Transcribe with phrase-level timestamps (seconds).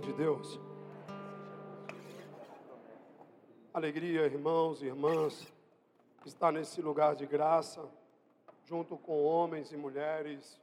[0.00, 0.60] De Deus.
[3.72, 5.50] Alegria, irmãos e irmãs,
[6.26, 7.88] estar nesse lugar de graça,
[8.66, 10.60] junto com homens e mulheres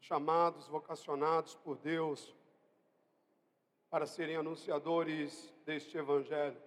[0.00, 2.34] chamados, vocacionados por Deus
[3.88, 6.60] para serem anunciadores deste Evangelho.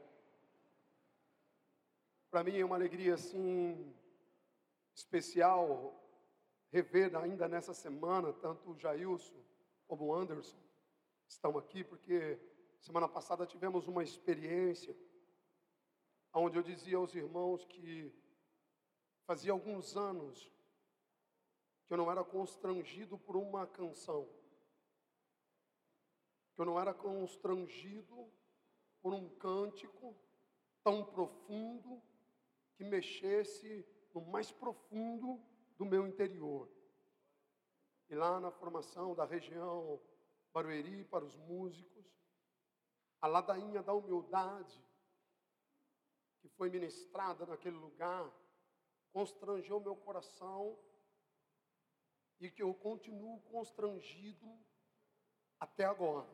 [2.32, 3.94] Para mim é uma alegria assim
[4.96, 5.94] especial
[6.72, 9.36] rever ainda nessa semana tanto o Jailson
[9.90, 10.67] como o Anderson
[11.28, 12.40] estão aqui, porque
[12.80, 14.96] semana passada tivemos uma experiência
[16.34, 18.14] onde eu dizia aos irmãos que
[19.26, 20.52] fazia alguns anos
[21.86, 24.28] que eu não era constrangido por uma canção,
[26.54, 28.32] que eu não era constrangido
[29.02, 30.16] por um cântico
[30.84, 32.02] tão profundo
[32.76, 35.42] que mexesse no mais profundo
[35.78, 36.70] do meu interior.
[38.10, 40.02] E lá na formação da região
[40.58, 42.04] Barueri para os músicos,
[43.22, 44.84] a ladainha da humildade
[46.40, 48.28] que foi ministrada naquele lugar
[49.14, 50.76] constrangeu meu coração
[52.40, 54.52] e que eu continuo constrangido
[55.60, 56.28] até agora.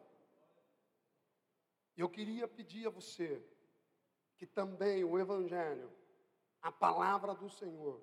[1.97, 3.45] Eu queria pedir a você
[4.37, 5.91] que também o Evangelho,
[6.61, 8.01] a palavra do Senhor,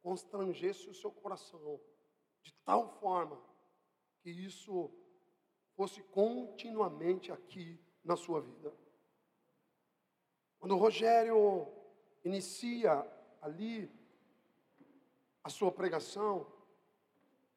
[0.00, 1.78] constrangesse o seu coração
[2.40, 3.38] de tal forma
[4.22, 4.90] que isso
[5.78, 8.74] fosse continuamente aqui na sua vida.
[10.58, 11.68] Quando Rogério
[12.24, 13.06] inicia
[13.40, 13.88] ali
[15.44, 16.44] a sua pregação,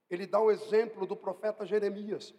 [0.07, 2.31] ele dá o exemplo do profeta Jeremias.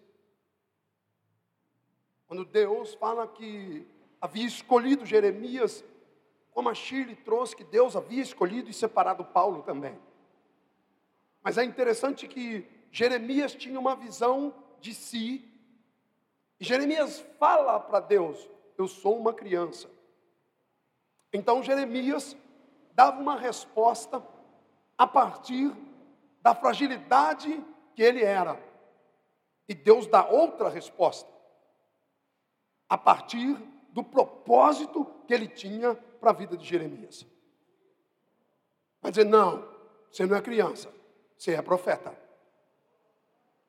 [2.28, 3.84] Quando Deus fala que
[4.20, 5.84] havia escolhido Jeremias,
[6.52, 9.98] como a Shirley trouxe que Deus havia escolhido e separado Paulo também.
[11.42, 15.51] Mas é interessante que Jeremias tinha uma visão de si,
[16.62, 19.90] e Jeremias fala para Deus: Eu sou uma criança.
[21.32, 22.36] Então Jeremias
[22.92, 24.24] dava uma resposta
[24.96, 25.74] a partir
[26.40, 27.60] da fragilidade
[27.96, 28.62] que ele era.
[29.68, 31.28] E Deus dá outra resposta
[32.88, 33.56] a partir
[33.88, 37.26] do propósito que ele tinha para a vida de Jeremias.
[39.00, 39.68] Vai dizer: não,
[40.08, 40.94] você não é criança,
[41.36, 42.16] você é profeta.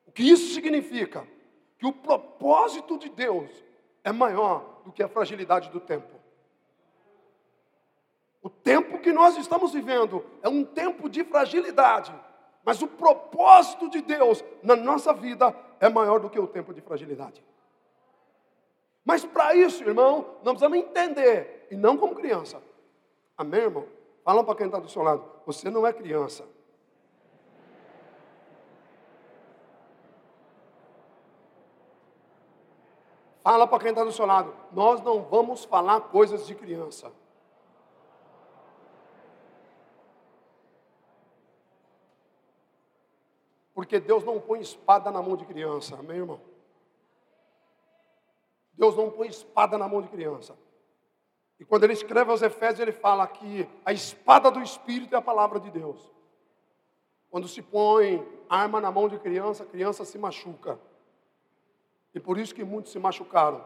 [0.06, 1.33] O que isso significa?
[1.84, 3.50] Que o propósito de Deus
[4.02, 6.18] é maior do que a fragilidade do tempo.
[8.42, 12.10] O tempo que nós estamos vivendo é um tempo de fragilidade,
[12.64, 16.80] mas o propósito de Deus na nossa vida é maior do que o tempo de
[16.80, 17.44] fragilidade.
[19.04, 22.62] Mas para isso, irmão, nós precisamos entender, e não como criança.
[23.36, 23.84] Amém, irmão?
[24.24, 26.46] Fala para quem está do seu lado, você não é criança.
[33.44, 37.12] Fala para quem está do seu lado, nós não vamos falar coisas de criança.
[43.74, 46.40] Porque Deus não põe espada na mão de criança, amém, irmão?
[48.72, 50.56] Deus não põe espada na mão de criança.
[51.60, 55.22] E quando ele escreve aos Efésios, ele fala que a espada do Espírito é a
[55.22, 56.10] palavra de Deus.
[57.28, 60.80] Quando se põe arma na mão de criança, a criança se machuca.
[62.14, 63.64] E por isso que muitos se machucaram.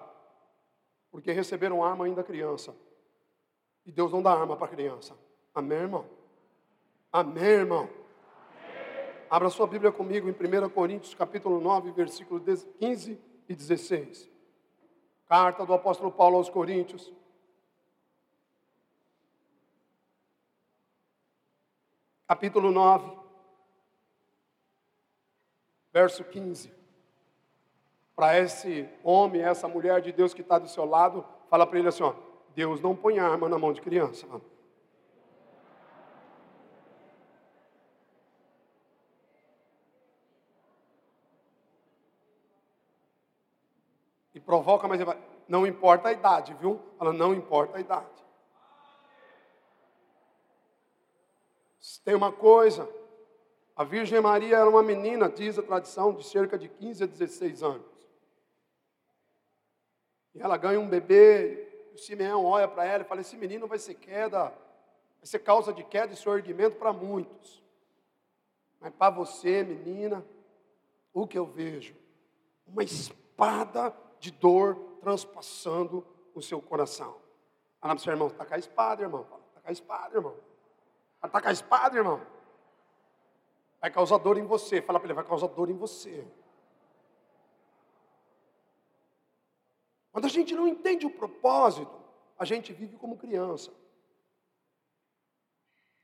[1.11, 2.75] Porque receberam arma ainda criança.
[3.85, 5.17] E Deus não dá arma para criança.
[5.55, 6.07] Amém, irmão?
[7.13, 7.89] Amém, irmão?
[9.31, 14.31] Abra sua Bíblia comigo em 1 Coríntios, capítulo 9, versículos 15 e 16.
[15.27, 17.13] Carta do apóstolo Paulo aos Coríntios.
[22.27, 23.19] Capítulo 9,
[25.93, 26.78] verso 15.
[28.19, 31.87] Para esse homem, essa mulher de Deus que está do seu lado, fala para ele
[31.87, 32.15] assim: ó,
[32.53, 34.27] Deus não põe arma na mão de criança.
[44.45, 45.01] provoca, mas
[45.47, 46.81] não importa a idade, viu?
[46.99, 48.25] Ela não importa a idade.
[52.05, 52.89] Tem uma coisa,
[53.77, 57.63] a Virgem Maria era uma menina, diz a tradição, de cerca de 15 a 16
[57.63, 57.98] anos.
[60.39, 63.79] E ela ganha um bebê, o Simeão olha para ela e fala: esse menino vai
[63.79, 67.61] ser queda, vai ser causa de queda e sorgimento para muitos.
[68.81, 70.25] Mas para você, menina,
[71.13, 71.97] o que eu vejo?
[72.65, 77.17] Uma espada de dor transpassando o seu coração.
[77.81, 79.23] Fala para o seu irmão, está com a espada, irmão.
[79.23, 80.37] Está com a espada, irmão.
[81.17, 82.21] Está com a espada, irmão.
[83.81, 84.81] Vai causar dor em você.
[84.81, 86.25] Fala para ele, vai causar dor em você.
[90.19, 91.97] Quando a gente não entende o propósito,
[92.37, 93.73] a gente vive como criança.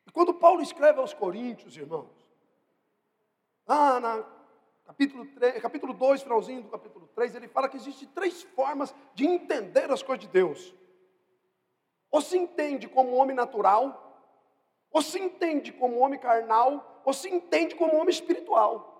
[0.07, 2.15] E quando Paulo escreve aos Coríntios, irmãos,
[3.67, 4.25] lá na
[4.85, 9.27] capítulo, 3, capítulo 2, finalzinho do capítulo 3, ele fala que existem três formas de
[9.27, 10.73] entender as coisas de Deus.
[12.09, 14.33] Ou se entende como homem natural,
[14.93, 18.94] ou se entende como homem carnal, ou se entende como homem espiritual.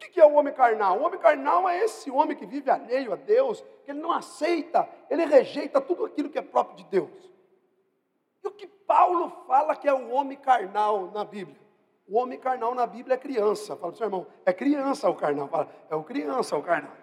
[0.00, 0.98] O que é o homem carnal?
[0.98, 4.88] O homem carnal é esse homem que vive alheio a Deus, que ele não aceita,
[5.10, 7.30] ele rejeita tudo aquilo que é próprio de Deus.
[8.42, 11.60] E o que Paulo fala que é o homem carnal na Bíblia?
[12.08, 13.76] O homem carnal na Bíblia é criança.
[13.76, 15.48] Fala, seu irmão, é criança o carnal.
[15.48, 16.96] Fala, é o criança o carnal.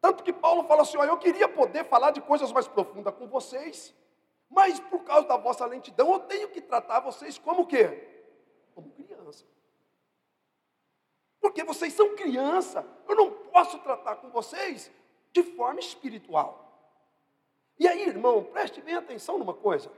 [0.00, 3.26] Tanto que Paulo fala assim: ó, eu queria poder falar de coisas mais profundas com
[3.26, 3.94] vocês,
[4.48, 8.08] mas por causa da vossa lentidão, eu tenho que tratar vocês como o quê?
[8.74, 9.09] Como criança.
[11.40, 14.90] Porque vocês são criança, eu não posso tratar com vocês
[15.32, 16.66] de forma espiritual.
[17.78, 19.90] E aí, irmão, preste bem atenção numa coisa.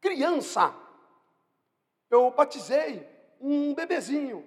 [0.00, 0.72] Criança,
[2.08, 3.06] eu batizei
[3.40, 4.44] um bebezinho,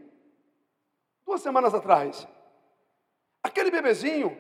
[1.26, 2.26] duas semanas atrás.
[3.44, 4.38] Aquele bebezinho,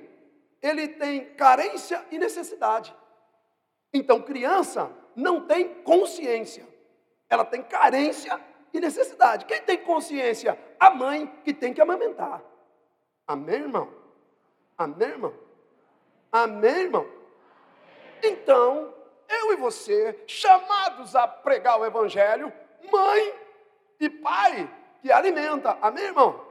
[0.62, 2.96] ele tem carência e necessidade.
[3.94, 6.66] Então, criança não tem consciência,
[7.30, 8.40] ela tem carência
[8.74, 9.46] e necessidade.
[9.46, 10.58] Quem tem consciência?
[10.80, 12.42] A mãe que tem que amamentar.
[13.28, 13.90] Amém, irmão?
[14.78, 15.34] Amém, irmão?
[16.32, 17.08] Amém, irmão?
[18.24, 18.94] Então,
[19.28, 22.52] eu e você, chamados a pregar o Evangelho,
[22.92, 23.34] mãe
[24.00, 24.70] e pai
[25.02, 25.78] que alimenta.
[25.82, 26.46] Amém, irmão?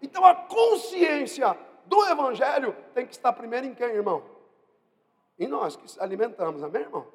[0.00, 1.56] Então, a consciência
[1.86, 4.22] do Evangelho tem que estar primeiro em quem, irmão?
[5.38, 6.62] Em nós que alimentamos.
[6.62, 7.06] Amém, irmão?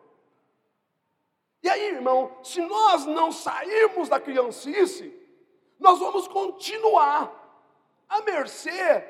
[1.67, 5.13] E aí, irmão, se nós não sairmos da criancice,
[5.77, 7.29] nós vamos continuar
[8.07, 9.03] à mercê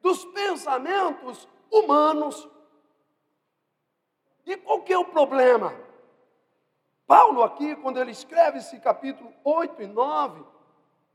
[0.00, 2.48] dos pensamentos humanos.
[4.46, 5.74] E qual que é o problema?
[7.04, 10.44] Paulo aqui, quando ele escreve esse capítulo 8 e 9,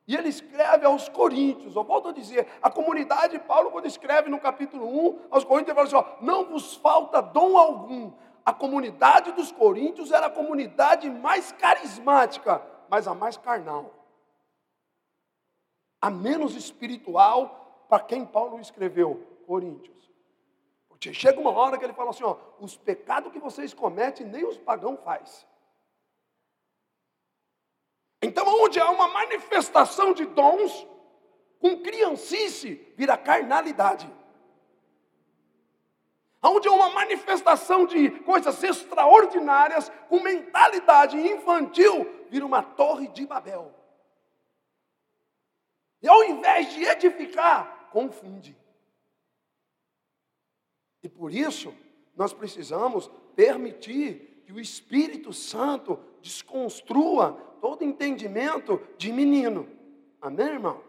[0.05, 4.29] e ele escreve aos Coríntios, eu volto a dizer, a comunidade de Paulo, quando escreve
[4.29, 8.11] no capítulo 1, aos Coríntios, ele fala assim: ó, não vos falta dom algum,
[8.45, 13.93] a comunidade dos coríntios era a comunidade mais carismática, mas a mais carnal.
[16.01, 20.11] A menos espiritual para quem Paulo escreveu, Coríntios.
[20.89, 24.45] Porque chega uma hora que ele fala assim: ó, os pecados que vocês cometem, nem
[24.45, 25.45] os pagãos faz.
[28.21, 30.87] Então, onde há uma manifestação de dons,
[31.59, 34.09] com criancice, vira carnalidade
[36.49, 43.73] onde é uma manifestação de coisas extraordinárias, com mentalidade infantil, vira uma torre de Babel.
[46.01, 48.57] E ao invés de edificar, confunde.
[51.01, 51.73] E por isso,
[52.15, 59.69] nós precisamos permitir que o Espírito Santo desconstrua todo entendimento de menino.
[60.21, 60.83] Amém, irmão?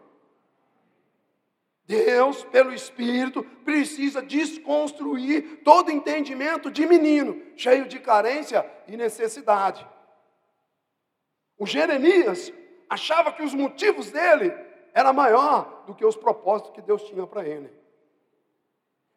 [1.87, 9.87] Deus, pelo Espírito, precisa desconstruir todo entendimento de menino, cheio de carência e necessidade.
[11.57, 12.51] O Jeremias
[12.89, 14.51] achava que os motivos dele
[14.93, 17.71] era maior do que os propósitos que Deus tinha para ele.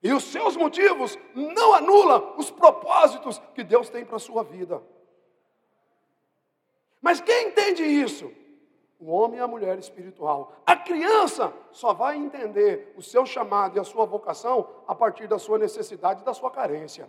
[0.02, 4.82] E os seus motivos não anulam os propósitos que Deus tem para a sua vida.
[7.00, 8.30] Mas quem entende isso?
[8.98, 10.52] O homem e a mulher espiritual.
[10.66, 15.38] A criança só vai entender o seu chamado e a sua vocação a partir da
[15.38, 17.08] sua necessidade e da sua carência.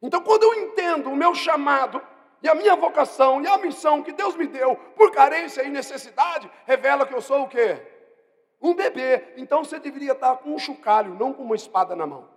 [0.00, 2.02] Então, quando eu entendo o meu chamado
[2.42, 6.50] e a minha vocação e a missão que Deus me deu por carência e necessidade,
[6.66, 7.80] revela que eu sou o quê?
[8.60, 9.34] Um bebê.
[9.36, 12.31] Então você deveria estar com um chocalho, não com uma espada na mão.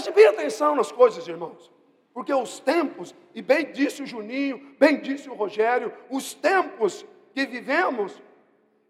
[0.00, 1.70] Preste bem atenção nas coisas, irmãos.
[2.14, 7.04] Porque os tempos, e bem disse o Juninho, bem disse o Rogério, os tempos
[7.34, 8.18] que vivemos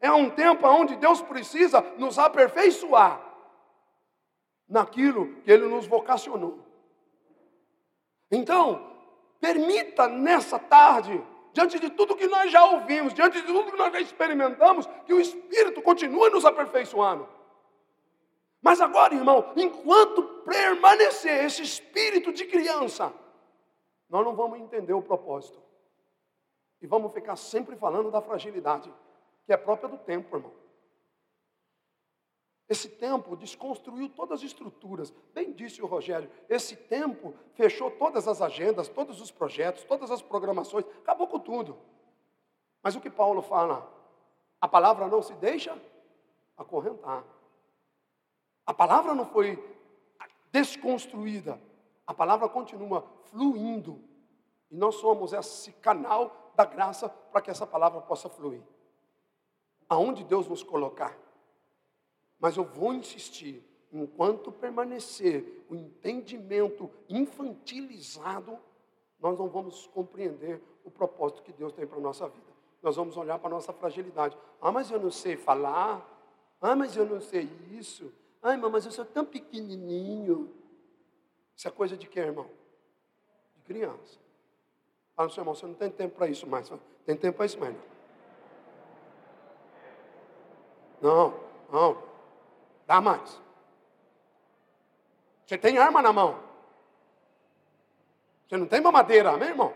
[0.01, 3.21] é um tempo onde Deus precisa nos aperfeiçoar
[4.69, 6.61] naquilo que Ele nos vocacionou.
[8.31, 8.81] Então,
[9.41, 11.21] permita nessa tarde,
[11.53, 15.13] diante de tudo que nós já ouvimos, diante de tudo que nós já experimentamos, que
[15.13, 17.40] o Espírito continue nos aperfeiçoando.
[18.63, 23.13] Mas agora, irmão, enquanto permanecer esse espírito de criança,
[24.09, 25.61] nós não vamos entender o propósito.
[26.83, 28.93] E vamos ficar sempre falando da fragilidade,
[29.45, 30.53] que é própria do tempo, irmão.
[32.69, 35.13] Esse tempo desconstruiu todas as estruturas.
[35.35, 40.23] Bem disse o Rogério, esse tempo fechou todas as agendas, todos os projetos, todas as
[40.23, 41.77] programações, acabou com tudo.
[42.83, 43.93] Mas o que Paulo fala?
[44.61, 45.77] A palavra não se deixa
[46.57, 47.25] acorrentar.
[48.71, 49.59] A palavra não foi
[50.53, 51.61] desconstruída.
[52.07, 54.01] A palavra continua fluindo.
[54.71, 58.63] E nós somos esse canal da graça para que essa palavra possa fluir.
[59.89, 61.19] Aonde Deus nos colocar.
[62.39, 63.61] Mas eu vou insistir,
[63.91, 68.57] enquanto permanecer o entendimento infantilizado,
[69.19, 72.53] nós não vamos compreender o propósito que Deus tem para a nossa vida.
[72.81, 74.39] Nós vamos olhar para a nossa fragilidade.
[74.61, 76.09] Ah, mas eu não sei falar.
[76.61, 78.15] Ah, mas eu não sei isso.
[78.43, 80.53] Ai, mas eu sou tão pequenininho.
[81.57, 82.51] Isso é coisa de quem, irmão?
[83.57, 84.19] De criança.
[85.15, 86.71] Fala seu irmão, você não tem tempo para isso mais.
[87.05, 87.77] Tem tempo para isso mais.
[91.03, 91.35] Não,
[91.71, 92.03] não.
[92.87, 93.41] Dá mais.
[95.47, 96.43] Você tem arma na mão.
[98.49, 99.75] Você não tem mamadeira, amém, irmão?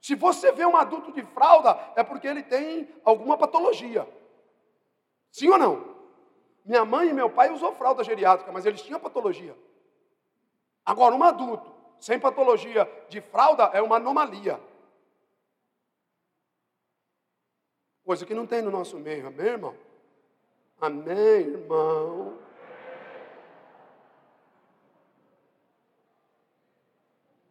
[0.00, 4.08] Se você vê um adulto de fralda, é porque ele tem alguma patologia.
[5.30, 5.89] Sim ou não?
[6.64, 9.56] Minha mãe e meu pai usou fralda geriátrica, mas eles tinham patologia.
[10.84, 14.60] Agora, um adulto sem patologia de fralda é uma anomalia.
[18.04, 19.76] Coisa que não tem no nosso meio, amém, irmão?
[20.80, 22.38] Amém, irmão?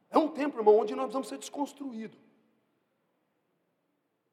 [0.09, 2.19] É um tempo, irmão, onde nós vamos ser desconstruídos.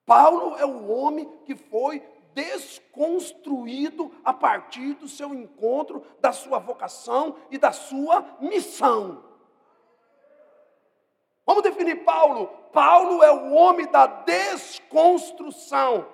[0.07, 2.01] Paulo é o homem que foi
[2.37, 9.25] desconstruído a partir do seu encontro, da sua vocação e da sua missão.
[11.47, 12.49] Vamos definir Paulo.
[12.75, 16.07] Paulo é o homem da desconstrução.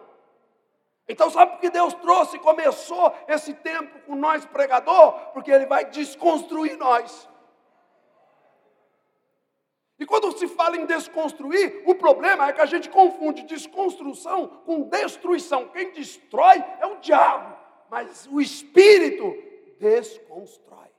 [1.08, 5.14] Então, sabe por que Deus trouxe e começou esse tempo com nós, pregador?
[5.32, 7.28] Porque Ele vai desconstruir nós.
[10.02, 14.88] E quando se fala em desconstruir, o problema é que a gente confunde desconstrução com
[14.88, 15.68] destruição.
[15.68, 17.56] Quem destrói é o diabo,
[17.88, 19.32] mas o espírito
[19.78, 20.90] desconstrói.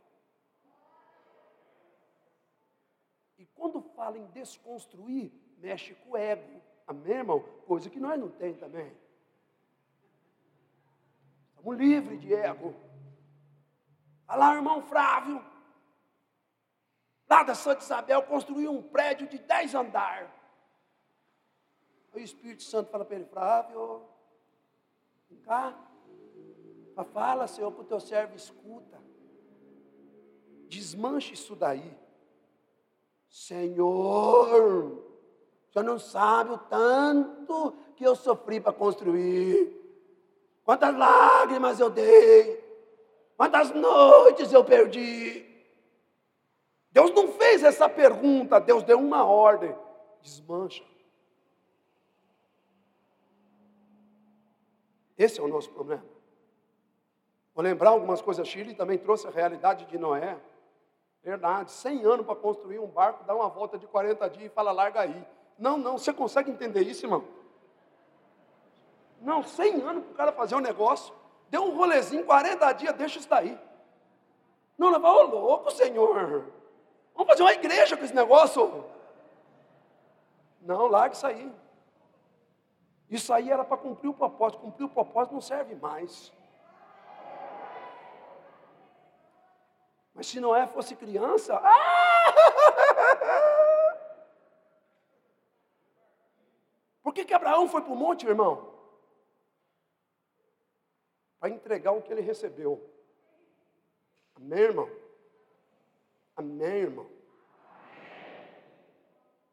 [3.38, 6.62] E quando fala em desconstruir, mexe com o ego.
[6.88, 7.41] Amém, irmão?
[7.67, 8.89] Coisa que nós não tem também.
[11.50, 12.74] Estamos livres de ego.
[14.29, 15.52] Olha lá, irmão Flávio.
[17.33, 20.29] Lá da Santa Isabel construiu um prédio de dez andares.
[22.13, 24.03] O Espírito Santo fala para ele, Flávio,
[25.27, 25.75] vem cá.
[27.11, 29.01] Fala, Senhor, para o teu servo escuta.
[30.69, 31.97] Desmanche isso daí.
[33.27, 35.03] Senhor,
[35.71, 39.75] você não sabe o tanto que eu sofri para construir.
[40.63, 42.63] Quantas lágrimas eu dei.
[43.35, 45.51] Quantas noites eu perdi.
[46.93, 49.75] Deus não fez essa pergunta, Deus deu uma ordem:
[50.21, 50.83] desmancha.
[55.17, 56.05] Esse é o nosso problema.
[57.55, 58.47] Vou lembrar algumas coisas.
[58.47, 60.39] Chile também trouxe a realidade de Noé.
[61.23, 64.71] Verdade, 100 anos para construir um barco, dá uma volta de 40 dias e fala,
[64.71, 65.25] larga aí.
[65.57, 67.23] Não, não, você consegue entender isso, irmão?
[69.21, 71.13] Não, 100 anos para o cara fazer um negócio,
[71.50, 73.57] deu um rolezinho, 40 dias, deixa isso daí.
[74.77, 76.51] Não, não, ô louco, Senhor.
[77.13, 78.86] Vamos fazer uma igreja com esse negócio.
[80.62, 81.53] Não, larga isso aí.
[83.10, 84.62] Isso aí era para cumprir o propósito.
[84.62, 86.32] Cumprir o propósito não serve mais.
[90.13, 91.60] Mas se Noé fosse criança.
[91.62, 92.34] Ah!
[97.03, 98.74] Por que, que Abraão foi para o monte, irmão?
[101.39, 102.89] Para entregar o que ele recebeu.
[104.36, 105.02] Amém, irmão?
[106.43, 107.09] Amém, irmão?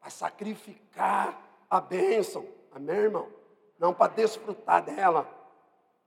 [0.01, 2.45] Para sacrificar a bênção.
[2.69, 3.31] Amém, irmão?
[3.79, 5.25] Não para desfrutar dela.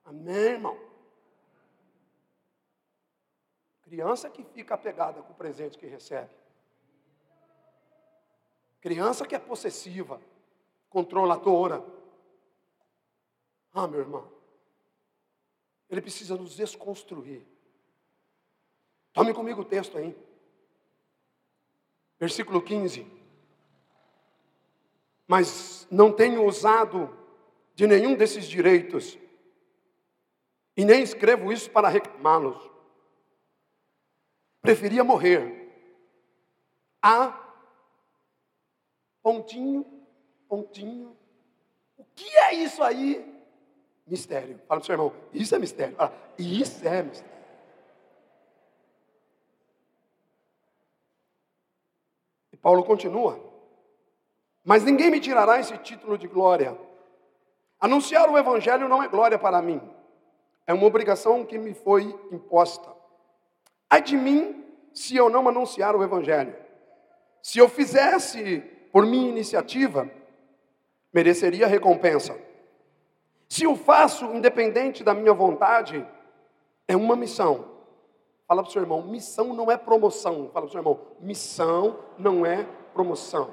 [0.05, 0.79] Amém, irmão?
[3.81, 6.31] Criança que fica apegada com o presente que recebe.
[8.83, 10.21] Criança que é possessiva,
[10.91, 11.83] controladora.
[13.73, 14.31] Ah, meu irmão.
[15.89, 17.47] Ele precisa nos desconstruir.
[19.15, 20.15] Tome comigo o texto aí.
[22.19, 23.07] Versículo 15.
[25.27, 27.17] Mas não tenho usado
[27.75, 29.19] de nenhum desses direitos,
[30.77, 32.71] e nem escrevo isso para reclamá-los.
[34.61, 35.63] Preferia morrer.
[37.03, 37.41] A
[39.23, 39.85] pontinho,
[40.49, 41.17] pontinho.
[41.97, 43.35] O que é isso aí?
[44.07, 44.61] mistério.
[44.69, 45.97] Fala para o seu irmão, isso é mistério.
[45.97, 47.34] Fala, isso é mistério.
[52.65, 53.39] Paulo continua.
[54.65, 56.75] Mas ninguém me tirará esse título de glória.
[57.79, 59.83] Anunciar o evangelho não é glória para mim.
[60.67, 62.91] É uma obrigação que me foi imposta.
[63.91, 66.57] Ai de mim se eu não anunciar o evangelho.
[67.43, 70.11] Se eu fizesse por minha iniciativa,
[71.13, 72.35] mereceria recompensa.
[73.47, 76.07] Se o faço independente da minha vontade,
[76.89, 77.74] é uma missão.
[78.47, 80.51] Fala para o seu irmão, missão não é promoção.
[80.51, 83.47] Fala para o seu irmão, missão não é promoção.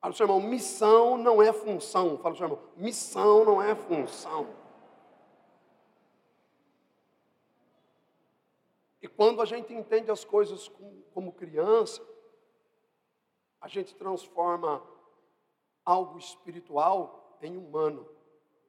[0.00, 2.18] para o seu irmão, missão não é função.
[2.18, 4.46] Fala para o seu irmão, missão não é função.
[9.00, 10.70] E quando a gente entende as coisas
[11.14, 12.02] como criança,
[13.60, 14.82] a gente transforma
[15.84, 18.08] algo espiritual em humano,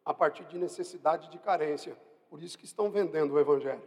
[0.06, 1.98] a partir de necessidade de carência.
[2.30, 3.82] Por isso que estão vendendo o Evangelho.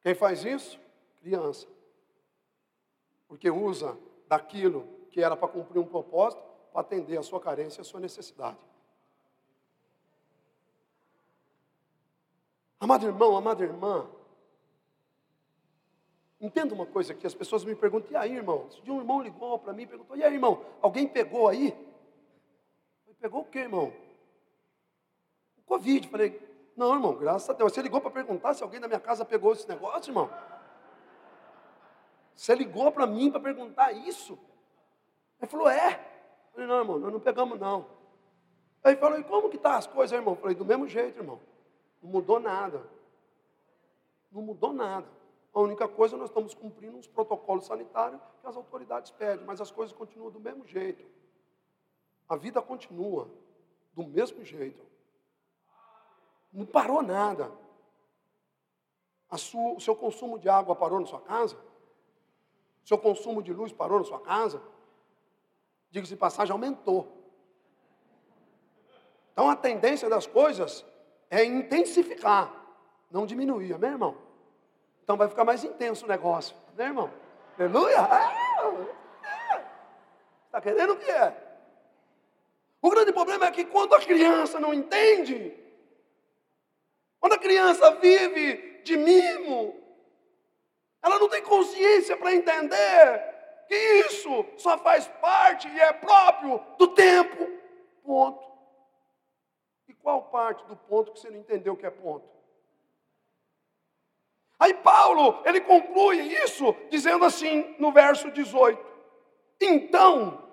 [0.00, 0.78] Quem faz isso?
[1.20, 1.66] Criança.
[3.26, 6.42] Porque usa daquilo que era para cumprir um propósito,
[6.72, 8.58] para atender a sua carência e a sua necessidade.
[12.80, 14.08] Amado irmão, amada irmã,
[16.40, 18.70] entenda uma coisa aqui, as pessoas me perguntam, e aí irmão?
[18.70, 21.76] Se um irmão ligou para mim e perguntou, e aí irmão, alguém pegou aí?
[23.20, 23.92] Pegou o que, irmão?
[25.56, 26.08] O Covid.
[26.08, 26.40] Falei,
[26.76, 27.72] não, irmão, graças a Deus.
[27.72, 30.30] Você ligou para perguntar se alguém da minha casa pegou esse negócio, irmão?
[32.34, 34.38] Você ligou para mim para perguntar isso?
[35.40, 35.94] Ele falou, é.
[35.94, 37.86] Eu falei, não, irmão, nós não pegamos, não.
[38.84, 40.36] Aí falou, e como que tá as coisas, irmão?
[40.36, 41.40] Falei, do mesmo jeito, irmão.
[42.00, 42.88] Não mudou nada.
[44.30, 45.08] Não mudou nada.
[45.52, 49.72] A única coisa, nós estamos cumprindo uns protocolos sanitários que as autoridades pedem, mas as
[49.72, 51.04] coisas continuam do mesmo jeito.
[52.28, 53.30] A vida continua
[53.94, 54.84] do mesmo jeito.
[56.52, 57.50] Não parou nada.
[59.36, 61.56] Sua, o seu consumo de água parou na sua casa?
[62.84, 64.62] O seu consumo de luz parou na sua casa?
[65.90, 67.18] Diga-se passagem, aumentou.
[69.32, 70.84] Então a tendência das coisas
[71.30, 72.52] é intensificar,
[73.10, 74.16] não diminuir, amém, irmão?
[75.04, 77.10] Então vai ficar mais intenso o negócio, amém, irmão?
[77.58, 78.08] Aleluia!
[80.46, 81.47] Está querendo o que é?
[82.80, 85.52] O grande problema é que quando a criança não entende,
[87.18, 89.74] quando a criança vive de mimo,
[91.02, 96.88] ela não tem consciência para entender que isso só faz parte e é próprio do
[96.88, 97.48] tempo.
[98.02, 98.46] Ponto.
[99.88, 102.28] E qual parte do ponto que você não entendeu que é ponto?
[104.58, 108.84] Aí Paulo, ele conclui isso dizendo assim no verso 18:
[109.60, 110.47] Então,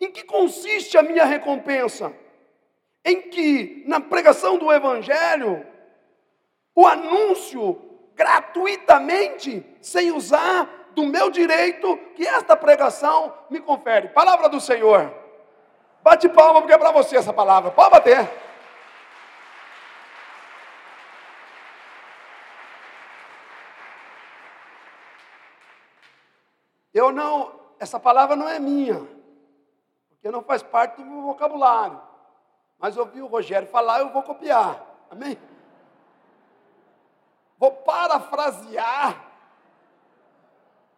[0.00, 2.12] em que consiste a minha recompensa?
[3.04, 5.64] Em que, na pregação do Evangelho,
[6.74, 7.80] o anúncio
[8.14, 14.08] gratuitamente, sem usar do meu direito que esta pregação me confere.
[14.08, 15.14] Palavra do Senhor.
[16.02, 17.70] Bate palma, porque é para você essa palavra.
[17.70, 18.28] Pode bater.
[26.92, 29.15] Eu não, essa palavra não é minha
[30.32, 32.00] não faz parte do meu vocabulário.
[32.78, 34.84] Mas ouvi o Rogério falar, eu vou copiar.
[35.10, 35.38] Amém?
[37.58, 39.32] Vou parafrasear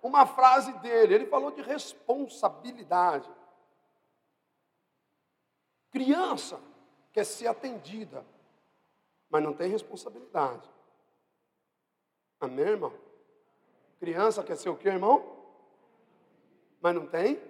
[0.02, 1.14] uma frase dele.
[1.14, 3.28] Ele falou de responsabilidade.
[5.90, 6.60] Criança
[7.12, 8.24] quer ser atendida,
[9.30, 10.68] mas não tem responsabilidade.
[12.40, 12.92] Amém, irmão?
[13.98, 15.36] Criança quer ser o que, irmão?
[16.80, 17.40] Mas não tem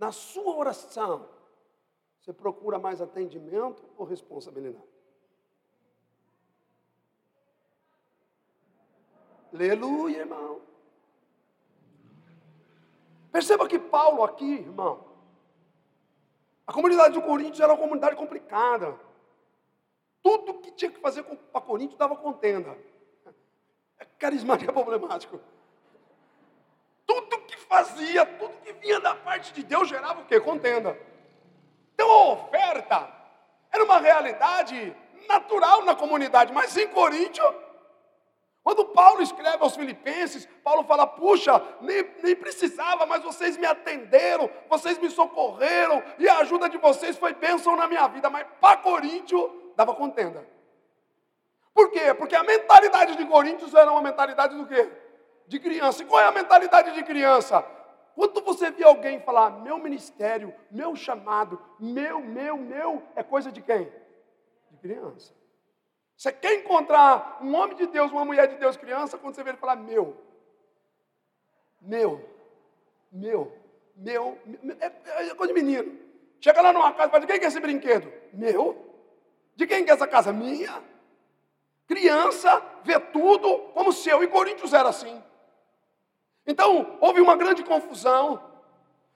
[0.00, 1.28] na sua oração,
[2.18, 4.82] você procura mais atendimento ou responsabilidade?
[9.52, 10.62] Aleluia, irmão.
[13.30, 15.04] Perceba que Paulo aqui, irmão,
[16.66, 18.98] a comunidade de Coríntios era uma comunidade complicada.
[20.22, 22.74] Tudo que tinha que fazer para Coríntios dava contenda.
[23.98, 25.38] É carismático é problemático
[27.70, 30.40] fazia, tudo que vinha da parte de Deus gerava o quê?
[30.40, 30.98] Contenda.
[31.94, 33.08] Então a oferta
[33.72, 34.94] era uma realidade
[35.28, 37.44] natural na comunidade, mas em Coríntio,
[38.64, 44.50] quando Paulo escreve aos Filipenses, Paulo fala: puxa, nem, nem precisava, mas vocês me atenderam,
[44.68, 48.28] vocês me socorreram, e a ajuda de vocês foi bênção na minha vida.
[48.28, 50.44] Mas para Coríntio dava contenda.
[51.72, 52.12] Por quê?
[52.14, 54.90] Porque a mentalidade de Coríntios era uma mentalidade do quê?
[55.50, 56.02] De criança.
[56.02, 57.60] E qual é a mentalidade de criança?
[58.14, 63.60] Quando você vê alguém falar, meu ministério, meu chamado, meu, meu, meu, é coisa de
[63.60, 63.92] quem?
[64.70, 65.34] De criança.
[66.16, 69.50] Você quer encontrar um homem de Deus, uma mulher de Deus, criança, quando você vê
[69.50, 70.16] ele falar, meu,
[71.80, 72.24] meu,
[73.10, 73.52] meu,
[73.96, 75.98] meu, meu é, é coisa de menino.
[76.40, 78.12] Chega lá numa casa e fala, de quem que é esse brinquedo?
[78.32, 78.86] Meu.
[79.56, 80.32] De quem que é essa casa?
[80.32, 80.80] Minha.
[81.88, 84.22] Criança vê tudo como seu.
[84.22, 85.20] E Coríntios era assim.
[86.50, 88.42] Então, houve uma grande confusão.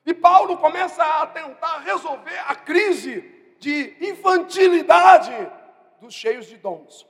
[0.07, 3.23] E Paulo começa a tentar resolver a crise
[3.59, 5.33] de infantilidade
[6.01, 7.05] dos cheios de dons.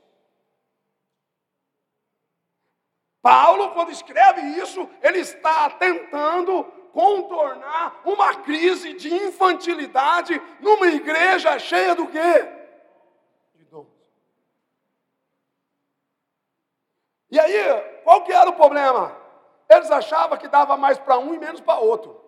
[3.20, 11.94] Paulo, quando escreve isso, ele está tentando contornar uma crise de infantilidade numa igreja cheia
[11.94, 12.48] do quê?
[13.56, 13.88] De dons.
[17.30, 19.23] E aí, qual que era o problema?
[19.68, 22.22] Eles achavam que dava mais para um e menos para outro.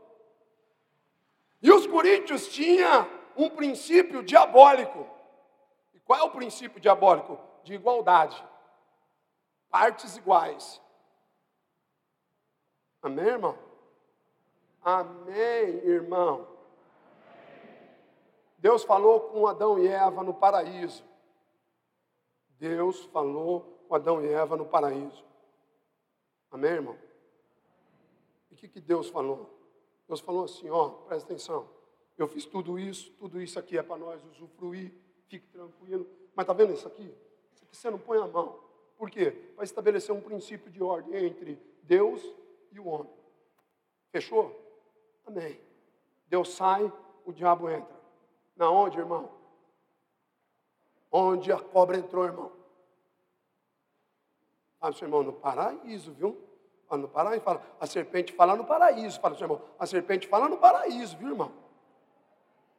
[1.62, 5.06] E os coríntios tinham um princípio diabólico.
[5.94, 7.38] E qual é o princípio diabólico?
[7.62, 8.42] De igualdade.
[9.70, 10.80] Partes iguais.
[13.02, 13.58] Amém, irmão?
[14.82, 16.48] Amém, irmão.
[18.58, 21.04] Deus falou com Adão e Eva no paraíso.
[22.58, 25.24] Deus falou com Adão e Eva no paraíso.
[26.50, 27.05] Amém, irmão?
[28.56, 29.50] O que, que Deus falou?
[30.08, 31.68] Deus falou assim: ó, presta atenção.
[32.16, 34.94] Eu fiz tudo isso, tudo isso aqui é para nós usufruir,
[35.28, 36.08] fique tranquilo.
[36.34, 37.14] Mas está vendo isso aqui?
[37.54, 38.58] Isso aqui você não põe a mão.
[38.96, 39.30] Por quê?
[39.54, 42.22] Para estabelecer um princípio de ordem entre Deus
[42.72, 43.12] e o homem.
[44.10, 44.58] Fechou?
[45.26, 45.60] Amém.
[46.26, 46.90] Deus sai,
[47.26, 47.94] o diabo entra.
[48.56, 49.30] Na onde, irmão?
[51.12, 52.50] Onde a cobra entrou, irmão?
[54.80, 56.45] Fala, seu irmão, no paraíso, viu?
[56.88, 59.20] Fala no paraíso, fala, a serpente fala no paraíso.
[59.20, 61.52] Fala, seu irmão, a serpente fala no paraíso, viu, irmão?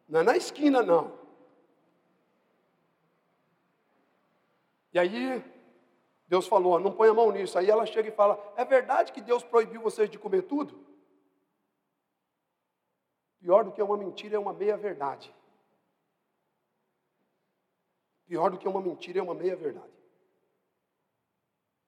[0.07, 1.11] Não é na esquina, não.
[4.93, 5.43] E aí,
[6.27, 7.57] Deus falou, não põe a mão nisso.
[7.57, 10.85] Aí ela chega e fala: É verdade que Deus proibiu vocês de comer tudo?
[13.39, 15.33] Pior do que uma mentira é uma meia-verdade.
[18.25, 19.96] Pior do que uma mentira é uma meia-verdade.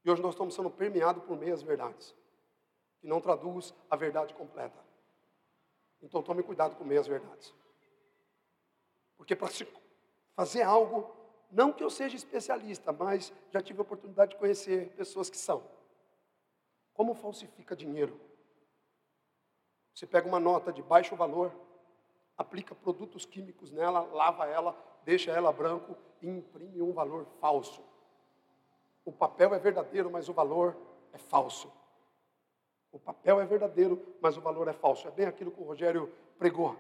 [0.04, 2.16] E hoje nós estamos sendo permeados por meias-verdades,
[3.00, 4.80] que não traduz a verdade completa.
[6.02, 7.54] Então tome cuidado com meias-verdades.
[9.18, 9.68] Porque para se
[10.36, 11.14] fazer algo,
[11.52, 15.64] não que eu seja especialista, mas já tive a oportunidade de conhecer pessoas que são.
[16.94, 18.20] Como falsifica dinheiro?
[19.94, 21.52] Você pega uma nota de baixo valor,
[22.38, 27.84] aplica produtos químicos nela, lava ela, deixa ela branco e imprime um valor falso.
[29.10, 30.78] O papel é verdadeiro, mas o valor
[31.12, 31.74] é falso.
[32.92, 35.08] O papel é verdadeiro, mas o valor é falso.
[35.08, 36.78] É bem aquilo que o Rogério pregou.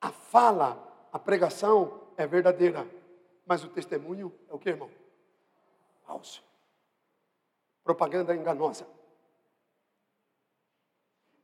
[0.00, 0.76] A fala,
[1.12, 2.84] a pregação é verdadeira,
[3.46, 4.90] mas o testemunho é o que, irmão?
[6.04, 6.42] Falso.
[7.84, 8.84] Propaganda enganosa.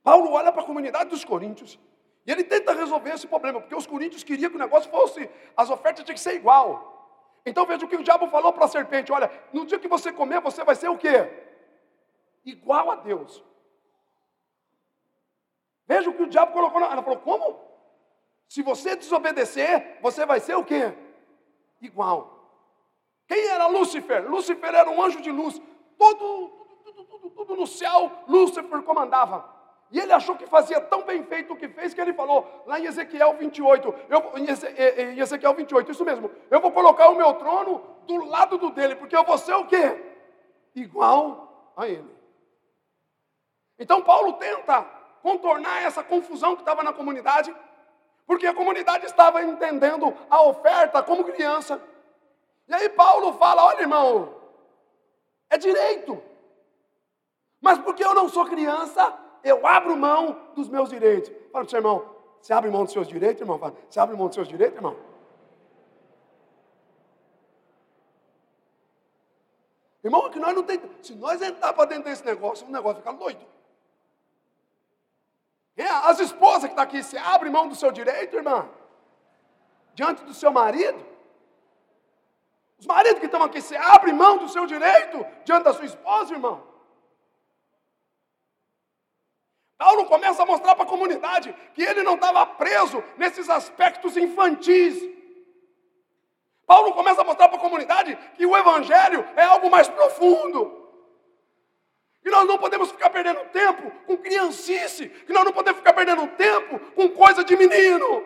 [0.03, 1.79] Paulo olha para a comunidade dos coríntios
[2.25, 5.69] e ele tenta resolver esse problema, porque os coríntios queriam que o negócio fosse, as
[5.69, 6.94] ofertas tinham que ser igual.
[7.45, 10.11] Então veja o que o diabo falou para a serpente: olha, no dia que você
[10.11, 11.31] comer, você vai ser o quê?
[12.43, 13.43] Igual a Deus.
[15.87, 16.87] Veja o que o diabo colocou na.
[16.87, 17.63] Ela falou: como?
[18.47, 20.93] Se você desobedecer, você vai ser o quê?
[21.81, 22.33] Igual.
[23.27, 24.29] Quem era Lúcifer?
[24.29, 25.61] Lúcifer era um anjo de luz.
[25.97, 26.49] Todo,
[26.83, 29.54] tudo, tudo, tudo no céu, Lúcifer comandava.
[29.91, 32.79] E ele achou que fazia tão bem feito o que fez que ele falou, lá
[32.79, 37.81] em Ezequiel 28, eu, em Ezequiel 28, isso mesmo, eu vou colocar o meu trono
[38.07, 40.03] do lado do dele, porque eu vou ser o quê?
[40.73, 42.15] Igual a ele.
[43.77, 44.83] Então Paulo tenta
[45.21, 47.55] contornar essa confusão que estava na comunidade,
[48.25, 51.81] porque a comunidade estava entendendo a oferta como criança.
[52.67, 54.35] E aí Paulo fala: olha, irmão,
[55.49, 56.21] é direito.
[57.61, 61.29] Mas porque eu não sou criança, eu abro mão dos meus direitos.
[61.51, 63.59] Fala para o seu irmão, você abre mão dos seus direitos, irmão?
[63.59, 64.97] Fala, você abre mão dos seus direitos, irmão?
[70.03, 70.81] Irmão, que nós não tem.
[71.01, 73.45] Se nós entrar para dentro desse negócio, o negócio fica doido.
[75.77, 78.67] É, as esposas que estão tá aqui, você abre mão do seu direito, irmã?
[79.93, 81.05] Diante do seu marido?
[82.79, 86.33] Os maridos que estão aqui, você abre mão do seu direito diante da sua esposa,
[86.33, 86.74] irmão?
[89.77, 94.97] Paulo começa a mostrar para a comunidade que ele não estava preso nesses aspectos infantis.
[96.65, 100.83] Paulo começa a mostrar para a comunidade que o evangelho é algo mais profundo.
[102.21, 106.25] que nós não podemos ficar perdendo tempo com criancice, que nós não podemos ficar perdendo
[106.29, 108.25] tempo com coisa de menino.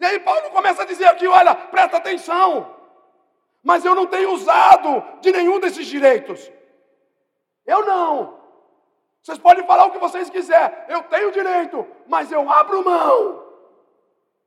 [0.00, 2.74] E aí Paulo começa a dizer aqui: olha, presta atenção,
[3.62, 6.50] mas eu não tenho usado de nenhum desses direitos.
[7.66, 8.37] Eu não.
[9.22, 13.46] Vocês podem falar o que vocês quiserem, eu tenho direito, mas eu abro mão,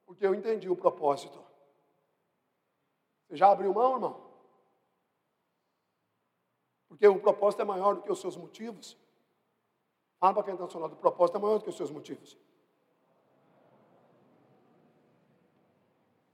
[0.06, 1.40] porque eu entendi o propósito.
[3.28, 4.32] Você já abriu mão, irmão?
[6.88, 8.98] Porque o propósito é maior do que os seus motivos.
[10.20, 11.90] Fala para quem está ao seu lado, o propósito é maior do que os seus
[11.90, 12.38] motivos.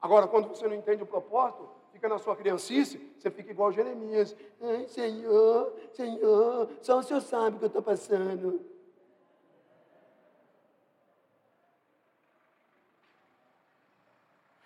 [0.01, 4.35] Agora, quando você não entende o propósito, fica na sua criancice, você fica igual Jeremias.
[4.61, 8.63] Ai, Senhor, Senhor, só o Senhor sabe o que eu estou passando.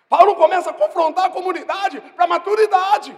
[0.10, 3.18] Paulo começa a confrontar a comunidade para a maturidade.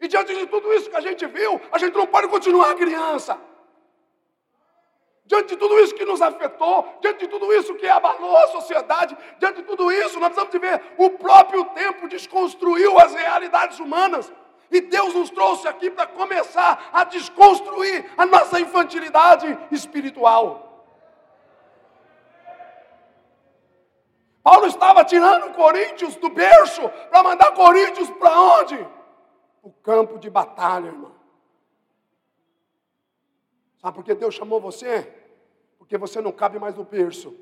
[0.00, 3.38] E diante de tudo isso que a gente viu, a gente não pode continuar criança.
[5.26, 9.16] Diante de tudo isso que nos afetou, diante de tudo isso que abalou a sociedade,
[9.38, 14.30] diante de tudo isso, nós precisamos de ver o próprio tempo desconstruiu as realidades humanas.
[14.70, 20.86] E Deus nos trouxe aqui para começar a desconstruir a nossa infantilidade espiritual.
[24.42, 28.86] Paulo estava tirando Coríntios do berço para mandar Coríntios para onde?
[29.64, 31.12] o campo de batalha, irmão.
[33.84, 35.02] Sabe por que Deus chamou você?
[35.76, 37.38] Porque você não cabe mais no berço.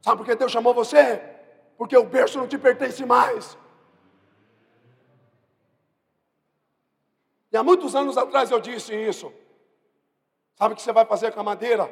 [0.00, 1.18] Sabe por que Deus chamou você?
[1.76, 3.58] Porque o berço não te pertence mais.
[7.52, 9.30] E há muitos anos atrás eu disse isso.
[10.54, 11.84] Sabe o que você vai fazer com a madeira?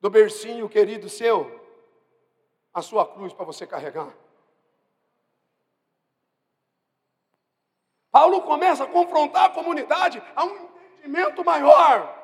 [0.00, 1.60] Do bercinho querido seu?
[2.72, 4.16] A sua cruz para você carregar.
[8.10, 12.14] Paulo começa a confrontar a comunidade a um entendimento maior,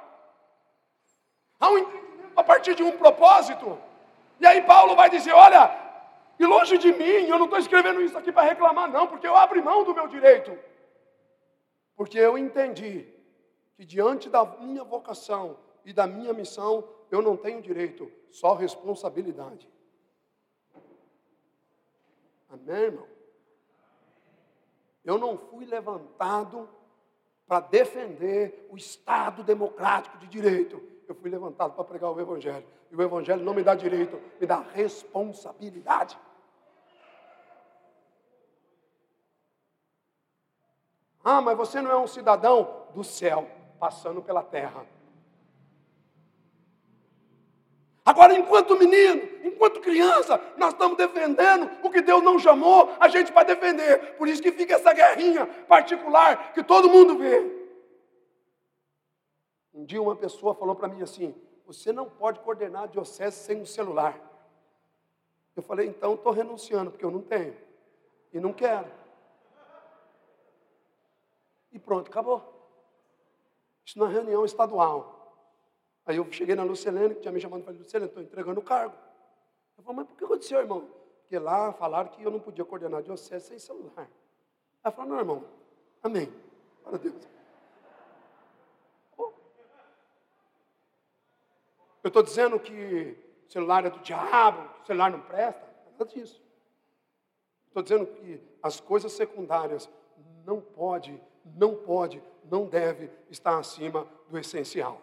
[1.59, 2.05] a um entendimento
[2.37, 3.79] a partir de um propósito.
[4.41, 5.71] E aí Paulo vai dizer: olha,
[6.39, 9.37] e longe de mim, eu não estou escrevendo isso aqui para reclamar, não, porque eu
[9.37, 10.57] abro mão do meu direito.
[11.97, 13.07] Porque eu entendi
[13.77, 19.71] que diante da minha vocação e da minha missão, eu não tenho direito, só responsabilidade.
[22.51, 23.07] Amém, irmão?
[25.05, 26.69] Eu não fui levantado
[27.47, 30.83] para defender o Estado democrático de direito.
[31.07, 32.65] Eu fui levantado para pregar o Evangelho.
[32.91, 36.19] E o Evangelho não me dá direito, me dá responsabilidade.
[41.23, 44.87] Ah, mas você não é um cidadão do céu, passando pela terra.
[48.05, 49.34] Agora, enquanto menino,
[49.65, 54.17] enquanto criança, nós estamos defendendo o que Deus não chamou, a gente vai defender.
[54.17, 57.65] Por isso que fica essa guerrinha particular que todo mundo vê.
[59.73, 61.35] Um dia uma pessoa falou para mim assim:
[61.67, 64.21] você não pode coordenar a diocese sem um celular.
[65.57, 67.57] Eu falei, então estou renunciando, porque eu não tenho.
[68.33, 68.91] E não quero.
[71.73, 72.53] E pronto, acabou.
[73.85, 75.15] Isso na reunião estadual.
[76.05, 78.65] Aí eu cheguei na Lucilene, que tinha me chamado e falei, Lucilene, estou entregando o
[78.65, 78.95] cargo.
[79.77, 80.89] Eu falei, mas por que aconteceu, irmão?
[81.21, 84.09] Porque lá falaram que eu não podia coordenar a diocese sem celular.
[84.83, 85.45] Ela falou, não, irmão,
[86.03, 86.33] amém.
[86.83, 87.29] Para Deus.
[89.17, 89.33] Oh.
[92.03, 93.17] Eu estou dizendo que
[93.49, 96.43] celular é do diabo, celular não presta, nada disso.
[97.69, 99.89] Estou dizendo que as coisas secundárias
[100.45, 105.01] não pode, não pode, não deve estar acima do essencial.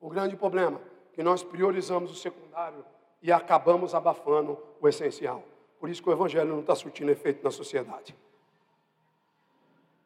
[0.00, 2.84] O grande problema é que nós priorizamos o secundário
[3.22, 5.42] e acabamos abafando o essencial.
[5.78, 8.14] Por isso que o Evangelho não está surtindo efeito na sociedade.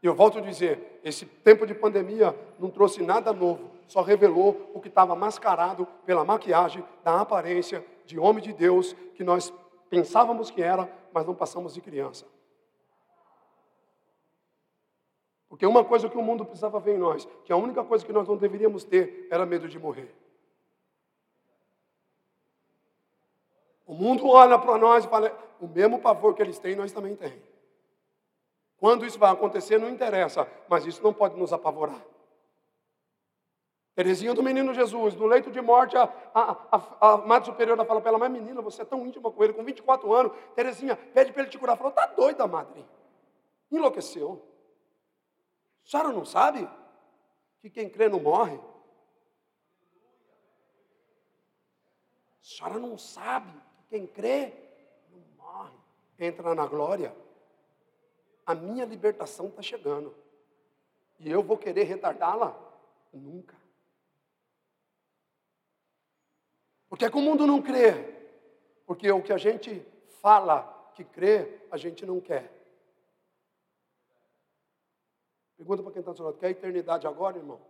[0.02, 4.70] E eu volto a dizer: esse tempo de pandemia não trouxe nada novo, só revelou
[4.74, 9.52] o que estava mascarado pela maquiagem da aparência de homem de Deus que nós
[9.88, 12.26] pensávamos que era, mas não passamos de criança.
[15.48, 18.12] Porque uma coisa que o mundo precisava ver em nós, que a única coisa que
[18.12, 20.12] nós não deveríamos ter era medo de morrer.
[23.87, 27.14] O mundo olha para nós e fala: o mesmo pavor que eles têm, nós também
[27.14, 27.42] temos.
[28.77, 32.05] Quando isso vai acontecer, não interessa, mas isso não pode nos apavorar.
[33.94, 36.03] Terezinha do menino Jesus, no leito de morte, a,
[36.35, 39.44] a, a, a Madre Superiora fala para ela: Mas menina, você é tão íntima com
[39.44, 40.33] ele, com 24 anos.
[40.55, 41.77] Terezinha, pede para ele te curar.
[41.77, 42.85] Falou: Está doida, madre.
[43.70, 44.42] Enlouqueceu.
[45.87, 46.68] A senhora não sabe
[47.61, 48.59] que quem crê não morre?
[52.40, 53.63] A senhora não sabe
[53.94, 54.52] quem crê
[55.12, 55.78] não morre,
[56.18, 57.14] entra na glória.
[58.44, 60.12] a minha libertação está chegando.
[61.20, 62.59] E eu vou querer retardá-la?
[63.12, 63.57] Nunca.
[66.88, 67.92] Porque que o mundo não crê?
[68.85, 69.87] Porque o que a gente
[70.20, 72.52] fala que crê, a gente não quer.
[75.57, 77.61] Pergunta para quem está do seu lado: quer eternidade agora, irmão?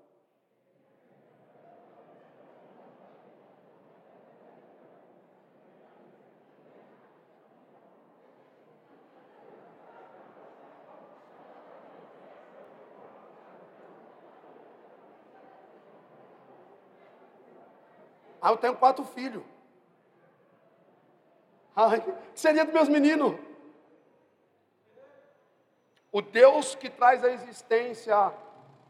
[18.44, 19.42] Ah, eu tenho quatro filhos.
[21.74, 23.40] Ai, que seria dos meus meninos?
[26.12, 28.14] O Deus que traz à existência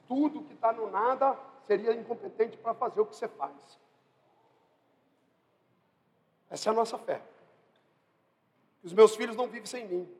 [0.08, 1.38] tudo que está no nada
[1.68, 3.78] seria incompetente para fazer o que você faz.
[6.50, 7.22] Essa é a nossa fé.
[8.82, 10.12] Os meus filhos não vivem sem mim.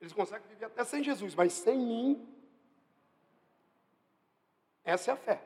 [0.00, 2.34] Eles conseguem viver até sem Jesus, mas sem mim.
[4.82, 5.42] Essa é a fé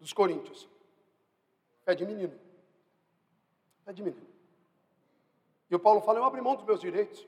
[0.00, 0.75] dos coríntios.
[1.86, 2.36] Fé de menino.
[3.84, 4.26] Fé de menino.
[5.70, 7.24] E o Paulo fala: Eu abro mão dos meus direitos.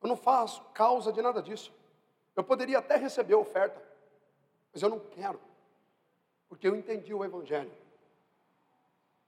[0.00, 1.74] Eu não faço causa de nada disso.
[2.36, 3.82] Eu poderia até receber a oferta,
[4.72, 5.40] mas eu não quero,
[6.48, 7.72] porque eu entendi o Evangelho.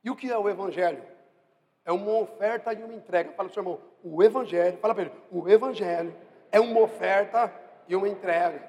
[0.04, 1.02] E o que é o Evangelho?
[1.84, 3.32] É uma oferta e uma entrega.
[3.32, 6.16] Fala para o seu irmão, o Evangelho, fala para ele, o Evangelho
[6.52, 7.52] é uma oferta
[7.88, 8.68] e uma entrega.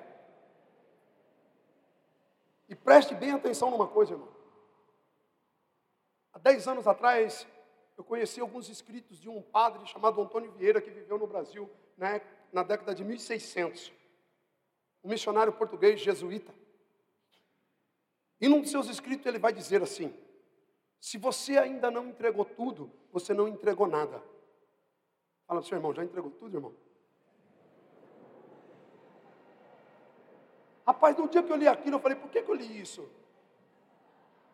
[2.69, 4.37] E preste bem atenção numa coisa, irmão.
[6.38, 7.47] Há dez anos atrás,
[7.97, 12.21] eu conheci alguns escritos de um padre chamado Antônio Vieira, que viveu no Brasil né,
[12.54, 13.91] na década de 1600.
[15.04, 16.54] Um missionário português jesuíta.
[18.39, 20.13] E num de seus escritos ele vai dizer assim:
[21.00, 24.21] se você ainda não entregou tudo, você não entregou nada.
[25.47, 26.76] Fala para seu irmão, já entregou tudo, irmão?
[30.86, 33.10] Rapaz, no dia que eu li aquilo, eu falei, por que, que eu li isso?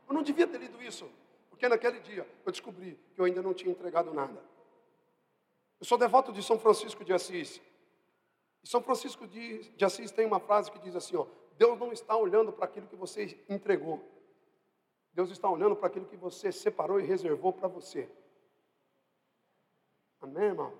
[0.07, 1.11] Eu não devia ter lido isso.
[1.53, 4.43] Porque naquele dia eu descobri que eu ainda não tinha entregado nada.
[5.79, 7.61] Eu sou devoto de São Francisco de Assis.
[8.63, 11.91] E São Francisco de, de Assis tem uma frase que diz assim: ó, Deus não
[11.91, 14.03] está olhando para aquilo que você entregou.
[15.13, 18.09] Deus está olhando para aquilo que você separou e reservou para você.
[20.19, 20.73] Amém, irmão?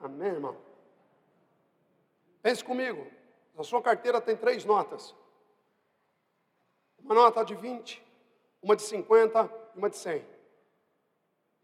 [0.00, 0.56] Amém, irmão?
[2.40, 3.06] Pense comigo.
[3.58, 5.14] A sua carteira tem três notas.
[6.98, 8.03] Uma nota de 20,
[8.64, 10.20] uma de 50 e uma de 100.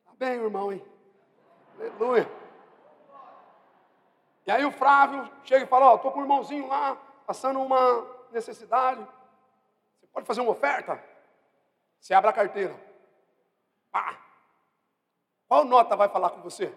[0.04, 0.84] Tá bem, irmão, hein?
[1.78, 2.30] Aleluia.
[4.46, 7.60] E aí o Flávio chega e fala, ó, oh, estou com o irmãozinho lá, passando
[7.60, 9.00] uma necessidade.
[9.98, 11.02] Você pode fazer uma oferta?
[11.98, 12.78] Você abre a carteira.
[13.90, 14.18] Pá.
[15.48, 16.72] Qual nota vai falar com você?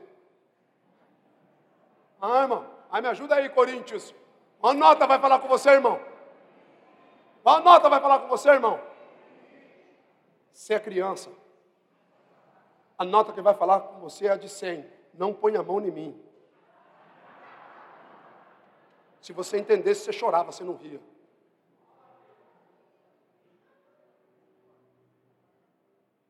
[2.21, 2.65] Ah, irmão.
[2.89, 4.15] Aí me ajuda aí, Coríntios.
[4.61, 5.99] Qual nota vai falar com você, irmão?
[7.43, 8.92] Qual nota vai falar com você, irmão?
[10.53, 11.31] Você é criança.
[12.97, 14.89] A nota que vai falar com você é a de 100.
[15.15, 16.23] Não põe a mão em mim.
[19.19, 21.01] Se você entendesse, você chorava, você não ria.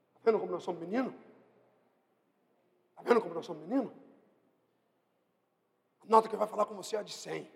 [0.10, 1.14] Está vendo como nós somos meninos?
[2.92, 3.92] Está vendo como nós somos meninos?
[6.02, 7.52] A nota que vai falar com você é a de 100.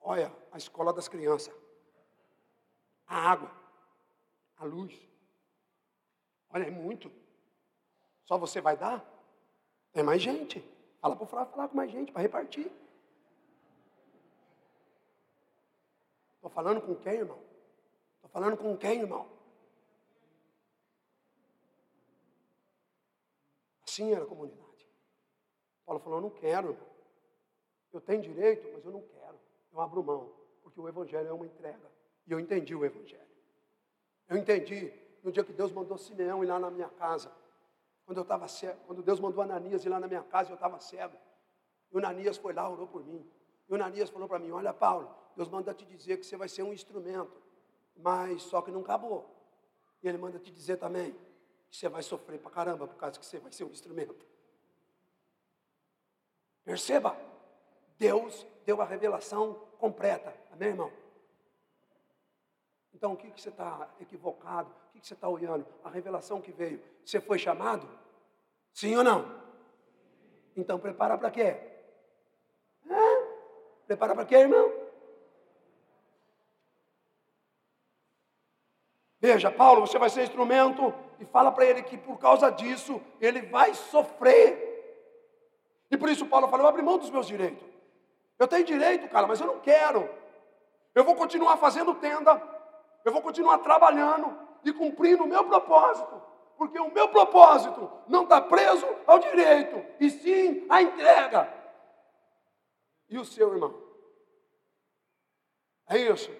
[0.00, 1.54] Olha, a escola das crianças.
[3.06, 3.50] A água.
[4.56, 5.13] A luz.
[6.54, 7.10] Olha, é muito.
[8.22, 9.04] Só você vai dar?
[9.92, 10.60] É mais gente.
[11.00, 12.70] Fala para o Flávio falar com mais gente, para repartir.
[16.36, 17.42] Estou falando com quem, irmão?
[18.14, 19.28] Estou falando com quem, irmão?
[23.82, 24.88] Assim era a comunidade.
[25.84, 26.88] Paulo falou: Eu não quero, irmão.
[27.92, 29.40] Eu tenho direito, mas eu não quero.
[29.72, 31.90] Eu abro mão, porque o Evangelho é uma entrega.
[32.26, 33.22] E eu entendi o Evangelho.
[34.28, 37.32] Eu entendi no dia que Deus mandou Simeão ir lá na minha casa.
[38.04, 40.78] Quando eu estava cego, quando Deus mandou Ananias ir lá na minha casa, eu estava
[40.78, 41.16] cego.
[41.90, 43.26] E o Ananias foi lá, orou por mim.
[43.66, 46.48] E o Ananias falou para mim: Olha, Paulo, Deus manda te dizer que você vai
[46.48, 47.42] ser um instrumento,
[47.96, 49.34] mas só que não acabou.
[50.02, 51.16] E Ele manda te dizer também
[51.70, 54.26] que você vai sofrer para caramba por causa que você vai ser um instrumento.
[56.62, 57.16] Perceba,
[57.96, 60.34] Deus deu a revelação completa.
[60.52, 60.92] Amém, irmão?
[62.92, 64.83] Então, o que, que você está equivocado?
[65.04, 65.66] Que, você está olhando?
[65.84, 66.82] A revelação que veio.
[67.04, 67.86] Você foi chamado?
[68.72, 69.38] Sim ou não?
[70.56, 71.58] Então, prepara para quê?
[72.90, 72.96] Hã?
[73.86, 74.72] Prepara para quê, irmão?
[79.20, 83.42] Veja, Paulo, você vai ser instrumento e fala para ele que por causa disso ele
[83.42, 84.70] vai sofrer.
[85.90, 87.62] E por isso Paulo falou: abre mão dos meus direitos.
[88.38, 90.08] Eu tenho direito, cara, mas eu não quero.
[90.94, 92.40] Eu vou continuar fazendo tenda,
[93.04, 96.22] eu vou continuar trabalhando e cumprindo o meu propósito,
[96.56, 101.52] porque o meu propósito não está preso ao direito, e sim à entrega.
[103.08, 103.74] E o seu irmão?
[105.88, 106.30] É isso.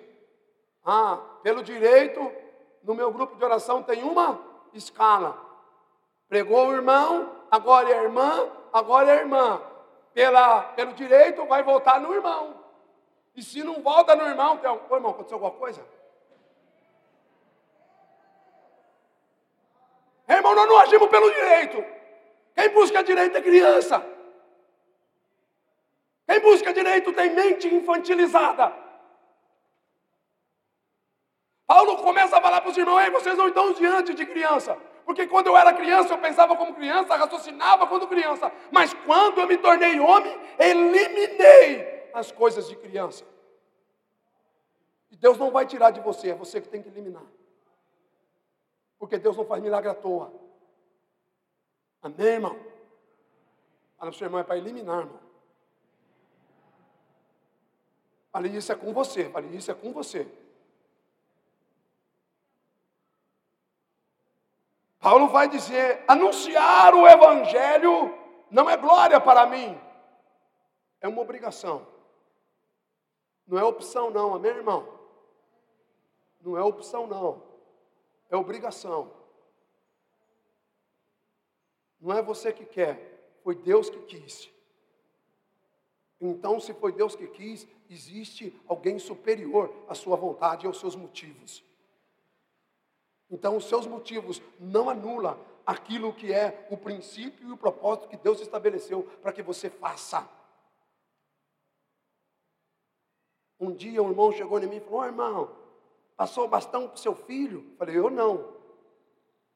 [0.85, 2.33] Ah, pelo direito,
[2.83, 4.41] no meu grupo de oração tem uma
[4.72, 5.39] escala.
[6.29, 9.61] Pregou o irmão, agora é a irmã, agora é a irmã.
[10.12, 12.62] Pela, pelo direito, vai voltar no irmão.
[13.35, 14.70] E se não volta no irmão, tem...
[14.70, 15.85] Ô irmão, aconteceu alguma coisa?
[20.29, 21.85] Irmão, nós não agimos pelo direito.
[22.55, 24.05] Quem busca direito é criança.
[26.27, 28.72] Quem busca direito tem mente infantilizada.
[31.66, 34.77] Paulo começa a falar para os irmãos: Ei, vocês não estão diante de criança.
[35.05, 38.51] Porque quando eu era criança, eu pensava como criança, raciocinava quando criança.
[38.70, 43.25] Mas quando eu me tornei homem, eliminei as coisas de criança.
[45.11, 47.22] E Deus não vai tirar de você, é você que tem que eliminar.
[49.05, 50.32] Porque Deus não faz milagre à toa.
[52.00, 52.55] Amém, irmão?
[52.55, 52.68] Fala
[53.98, 55.20] para o seu irmão, é para eliminar, irmão.
[58.32, 59.28] Falei, isso é com você.
[59.28, 60.26] Falei, isso é com você.
[64.98, 68.18] Paulo vai dizer: anunciar o Evangelho
[68.50, 69.78] não é glória para mim,
[71.02, 71.86] é uma obrigação.
[73.46, 74.88] Não é opção, não, amém, irmão?
[76.40, 77.53] Não é opção, não,
[78.35, 79.11] é obrigação.
[82.01, 84.51] Não é você que quer, foi Deus que quis.
[86.20, 90.97] Então, se foi Deus que quis, existe alguém superior à sua vontade e aos seus
[90.97, 91.64] motivos.
[93.30, 98.16] Então, os seus motivos não anulam aquilo que é o princípio e o propósito que
[98.16, 100.28] Deus estabeleceu para que você faça.
[103.59, 105.63] Um dia um irmão chegou em mim e falou: oh, irmão,
[106.16, 107.72] passou o bastão para o seu filho?
[107.78, 108.52] Falei: Eu não.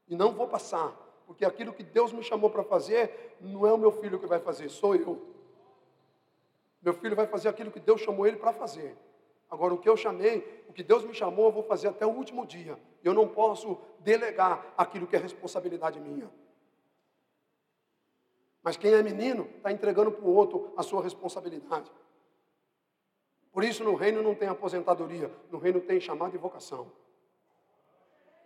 [0.08, 0.92] E não vou passar,
[1.26, 4.40] porque aquilo que Deus me chamou para fazer, não é o meu filho que vai
[4.40, 5.22] fazer, sou eu.
[6.80, 8.96] Meu filho vai fazer aquilo que Deus chamou ele para fazer.
[9.50, 12.10] Agora, o que eu chamei, o que Deus me chamou, eu vou fazer até o
[12.10, 12.78] último dia.
[13.02, 16.30] Eu não posso delegar aquilo que é responsabilidade minha.
[18.62, 21.90] Mas quem é menino está entregando para o outro a sua responsabilidade.
[23.58, 26.92] Por isso, no reino não tem aposentadoria, no reino tem chamada e vocação.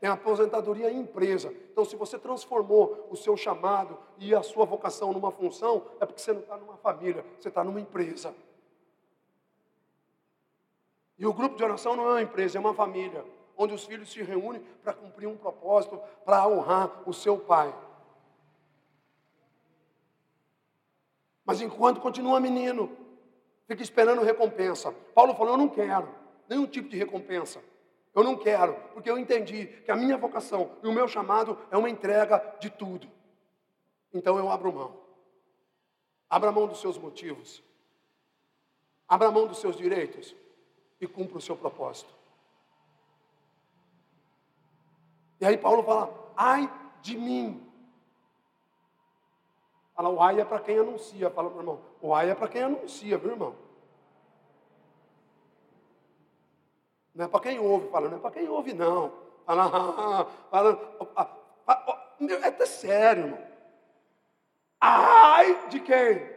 [0.01, 1.55] Tem aposentadoria em empresa.
[1.71, 6.23] Então, se você transformou o seu chamado e a sua vocação numa função, é porque
[6.23, 8.35] você não está numa família, você está numa empresa.
[11.19, 13.23] E o grupo de oração não é uma empresa, é uma família,
[13.55, 17.75] onde os filhos se reúnem para cumprir um propósito, para honrar o seu pai.
[21.45, 23.02] Mas enquanto continua menino,
[23.73, 24.93] fica esperando recompensa.
[25.15, 26.09] Paulo falou: Eu não quero
[26.49, 27.63] nenhum tipo de recompensa.
[28.15, 31.79] Eu não quero, porque eu entendi que a minha vocação e o meu chamado é
[31.79, 33.09] uma entrega de tudo.
[34.13, 35.01] Então eu abro mão.
[36.29, 37.63] Abra mão dos seus motivos.
[39.09, 40.37] Abra mão dos seus direitos
[41.01, 42.13] e cumpra o seu propósito.
[45.41, 46.71] E aí Paulo fala: ai
[47.01, 47.67] de mim.
[49.95, 51.31] Fala, o ai é para quem anuncia.
[51.31, 53.55] Fala, meu irmão, o ai é para quem anuncia, viu, irmão?
[57.15, 59.13] Não é para quem ouve, fala, não é para quem ouve, não.
[59.45, 59.71] Fala,
[60.51, 60.87] fala,
[61.67, 63.53] fala, é até sério, irmão.
[64.81, 66.33] Ai de quem?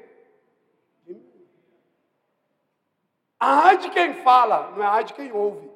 [3.39, 5.69] Ai de quem fala, não é ai de quem ouve.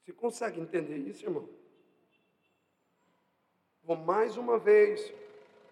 [0.00, 1.48] Você consegue entender isso, irmão?
[3.82, 5.12] Vou mais uma vez,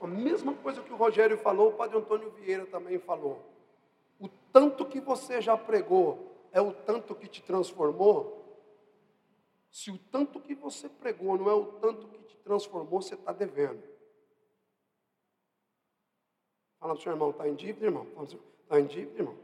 [0.01, 3.52] a mesma coisa que o Rogério falou, o Padre Antônio Vieira também falou.
[4.53, 8.41] Tanto que você já pregou é o tanto que te transformou.
[9.71, 13.33] Se o tanto que você pregou não é o tanto que te transformou, você está
[13.33, 13.83] devendo.
[16.79, 18.07] Fala para o seu irmão, está em dívida, irmão?
[18.65, 19.39] Está em dívida, irmão.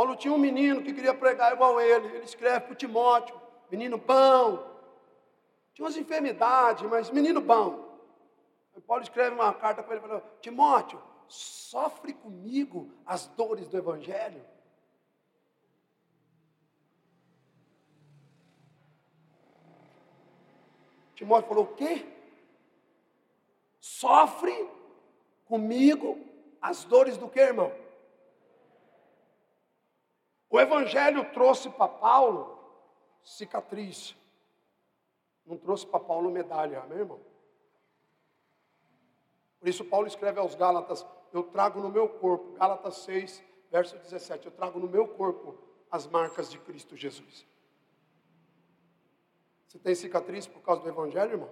[0.00, 2.06] Paulo tinha um menino que queria pregar igual ele.
[2.06, 3.38] Ele escreve para Timóteo,
[3.70, 4.66] menino bom.
[5.74, 7.89] Tinha umas enfermidades, mas menino bom.
[8.90, 14.44] Paulo escreve uma carta para ele falou: Timóteo, sofre comigo as dores do Evangelho.
[21.14, 22.04] Timóteo falou: o quê?
[23.78, 24.68] sofre
[25.46, 26.18] comigo
[26.60, 27.72] as dores do que, irmão?
[30.50, 32.58] O Evangelho trouxe para Paulo
[33.22, 34.16] cicatriz,
[35.46, 37.29] não trouxe para Paulo medalha, meu irmão?
[39.60, 44.46] Por isso, Paulo escreve aos Gálatas: Eu trago no meu corpo, Gálatas 6, verso 17,
[44.46, 47.46] eu trago no meu corpo as marcas de Cristo Jesus.
[49.68, 51.50] Você tem cicatriz por causa do Evangelho, irmão?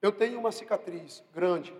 [0.00, 1.76] Eu tenho uma cicatriz grande.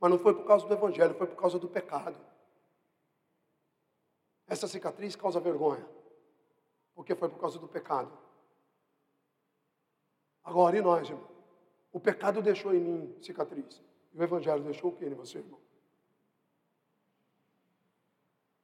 [0.00, 2.18] Mas não foi por causa do Evangelho, foi por causa do pecado.
[4.46, 5.86] Essa cicatriz causa vergonha.
[6.94, 8.12] Porque foi por causa do pecado.
[10.44, 11.26] Agora, e nós, irmão?
[11.90, 13.80] O pecado deixou em mim cicatriz.
[14.12, 15.58] E o Evangelho deixou o que em você, irmão?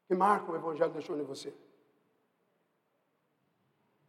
[0.07, 1.55] Que marca o Evangelho deixou em você?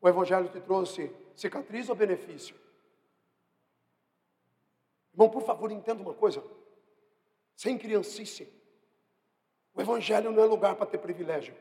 [0.02, 2.56] O Evangelho te trouxe cicatriz ou benefício?
[5.14, 6.44] Irmão, por favor, entenda uma coisa.
[7.56, 8.52] Sem criancice.
[9.74, 11.56] O Evangelho não é lugar para ter privilégio.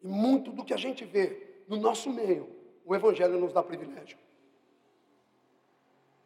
[0.00, 4.18] E muito do que a gente vê no nosso meio, o Evangelho nos dá privilégio.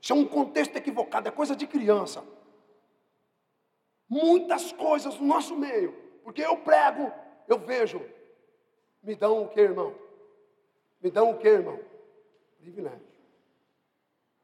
[0.01, 2.25] Isso é um contexto equivocado, é coisa de criança.
[4.09, 5.93] Muitas coisas no nosso meio,
[6.25, 7.13] porque eu prego,
[7.47, 8.01] eu vejo,
[9.03, 9.95] me dão o que, irmão?
[11.01, 11.79] Me dão o que, irmão?
[12.59, 13.07] Privilégio.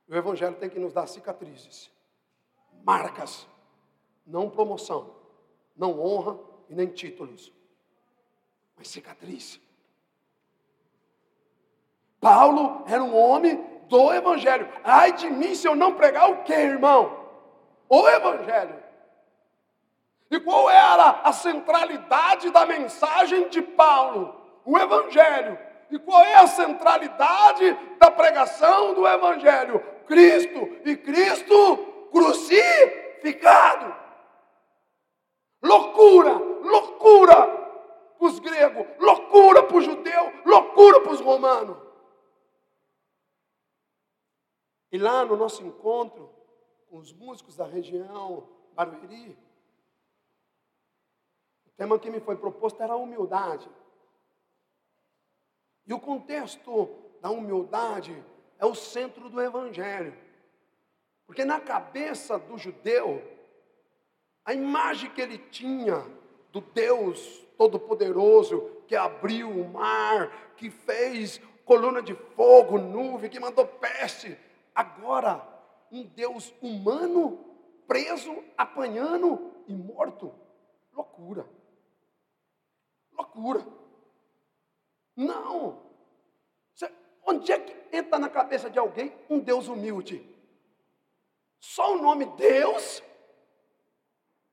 [0.07, 1.91] O Evangelho tem que nos dar cicatrizes,
[2.85, 3.49] marcas,
[4.27, 5.17] não promoção,
[5.75, 6.39] não honra
[6.69, 7.53] e nem títulos,
[8.77, 9.61] mas cicatriz.
[12.25, 14.66] Paulo era um homem do Evangelho.
[14.83, 17.14] Ai de mim se eu não pregar o que, irmão?
[17.87, 18.83] O Evangelho.
[20.31, 24.41] E qual era a centralidade da mensagem de Paulo?
[24.64, 25.59] O Evangelho.
[25.91, 29.81] E qual é a centralidade da pregação do Evangelho?
[30.07, 31.77] Cristo e Cristo
[32.11, 33.95] crucificado.
[35.62, 37.37] Loucura, loucura
[38.18, 41.84] para os gregos, loucura para os judeus, loucura para os romanos.
[44.95, 46.30] E lá no nosso encontro
[46.88, 49.36] com os músicos da região Barueri,
[51.66, 53.68] o tema que me foi proposto era a humildade.
[55.84, 58.24] E o contexto da humildade
[58.57, 60.16] é o centro do Evangelho.
[61.26, 63.20] Porque na cabeça do judeu,
[64.45, 66.07] a imagem que ele tinha
[66.53, 73.66] do Deus Todo-Poderoso, que abriu o mar, que fez coluna de fogo, nuvem, que mandou
[73.66, 74.38] peste,
[74.75, 75.47] agora
[75.91, 77.39] um Deus humano,
[77.87, 80.35] preso, apanhando e morto.
[80.93, 81.49] Loucura.
[83.12, 83.66] Loucura.
[85.16, 85.85] Não.
[87.27, 90.29] Onde é que entra na cabeça de alguém um Deus humilde?
[91.59, 93.03] Só o nome Deus?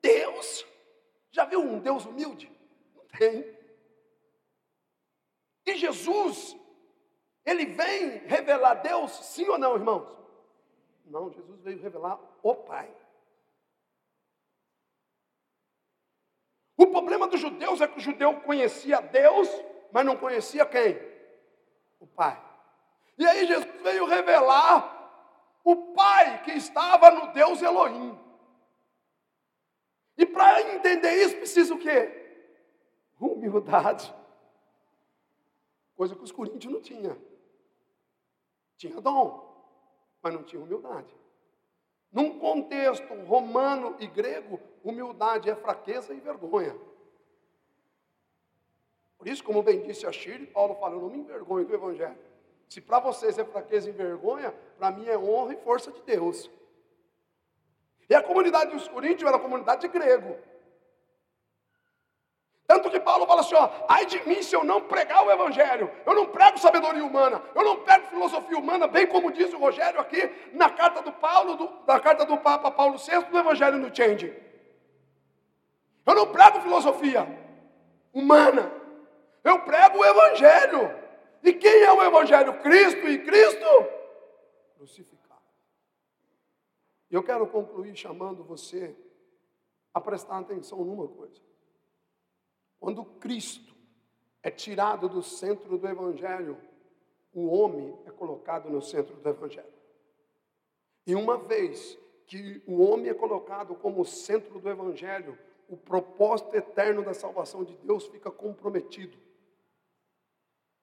[0.01, 0.65] Deus?
[1.31, 2.49] Já viu um Deus humilde?
[2.95, 3.57] Não tem.
[5.65, 6.55] E Jesus,
[7.45, 10.07] ele vem revelar Deus, sim ou não, irmãos?
[11.05, 12.89] Não, Jesus veio revelar o Pai.
[16.77, 19.47] O problema dos judeus é que o judeu conhecia Deus,
[19.91, 20.99] mas não conhecia quem?
[21.99, 22.41] O Pai.
[23.17, 24.97] E aí Jesus veio revelar
[25.63, 28.17] o Pai que estava no Deus Elohim.
[30.17, 32.17] E para entender isso precisa o quê?
[33.19, 34.13] Humildade.
[35.95, 37.30] Coisa que os coríntios não tinham.
[38.81, 39.63] Tinha dom,
[40.23, 41.15] mas não tinha humildade.
[42.11, 46.75] Num contexto romano e grego, humildade é fraqueza e vergonha.
[49.19, 52.17] Por isso, como bem disse a Shirley, Paulo fala, eu não me envergonho do Evangelho.
[52.67, 56.49] Se para vocês é fraqueza e vergonha, para mim é honra e força de Deus.
[58.09, 60.39] E a comunidade dos coríntios era a comunidade de grego.
[62.71, 65.91] Tanto que Paulo fala assim: ó, ai de mim se eu não pregar o Evangelho,
[66.05, 69.99] eu não prego sabedoria humana, eu não prego filosofia humana, bem como diz o Rogério
[69.99, 73.93] aqui na carta do Paulo, do, na carta do Papa Paulo VI do Evangelho no
[73.93, 74.33] Change.
[76.05, 77.27] Eu não prego filosofia
[78.13, 78.71] humana,
[79.43, 80.95] eu prego o Evangelho.
[81.43, 82.53] E quem é o Evangelho?
[82.61, 83.67] Cristo e Cristo
[84.77, 85.41] crucificado.
[87.09, 88.95] Eu quero concluir chamando você
[89.93, 91.50] a prestar atenção numa coisa.
[92.81, 93.75] Quando Cristo
[94.41, 96.57] é tirado do centro do Evangelho,
[97.31, 99.71] o homem é colocado no centro do Evangelho.
[101.05, 105.37] E uma vez que o homem é colocado como centro do Evangelho,
[105.69, 109.15] o propósito eterno da salvação de Deus fica comprometido.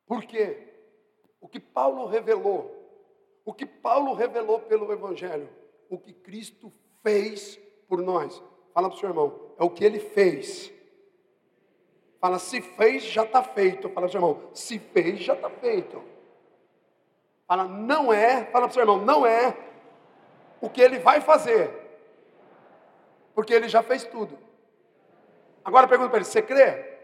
[0.06, 0.68] Por quê?
[1.40, 2.76] O que Paulo revelou,
[3.44, 5.48] o que Paulo revelou pelo Evangelho,
[5.90, 6.72] o que Cristo
[7.02, 7.56] fez
[7.88, 8.40] por nós.
[8.72, 10.77] Fala para o seu irmão, é o que ele fez
[12.20, 13.88] Fala, se fez, já está feito.
[13.90, 16.02] Fala, irmão, se fez, já está feito.
[17.46, 19.56] Fala, não é, fala para o seu irmão, não é
[20.60, 21.70] o que ele vai fazer.
[23.34, 24.38] Porque ele já fez tudo.
[25.64, 26.98] Agora pergunta para ele: você crê?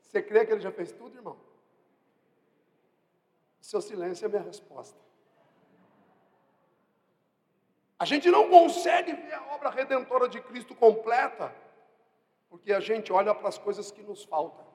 [0.00, 1.38] Você crê que ele já fez tudo, irmão?
[3.60, 4.98] Seu silêncio é minha resposta.
[7.96, 11.54] A gente não consegue ver a obra redentora de Cristo completa,
[12.50, 14.66] porque a gente olha para as coisas que nos faltam.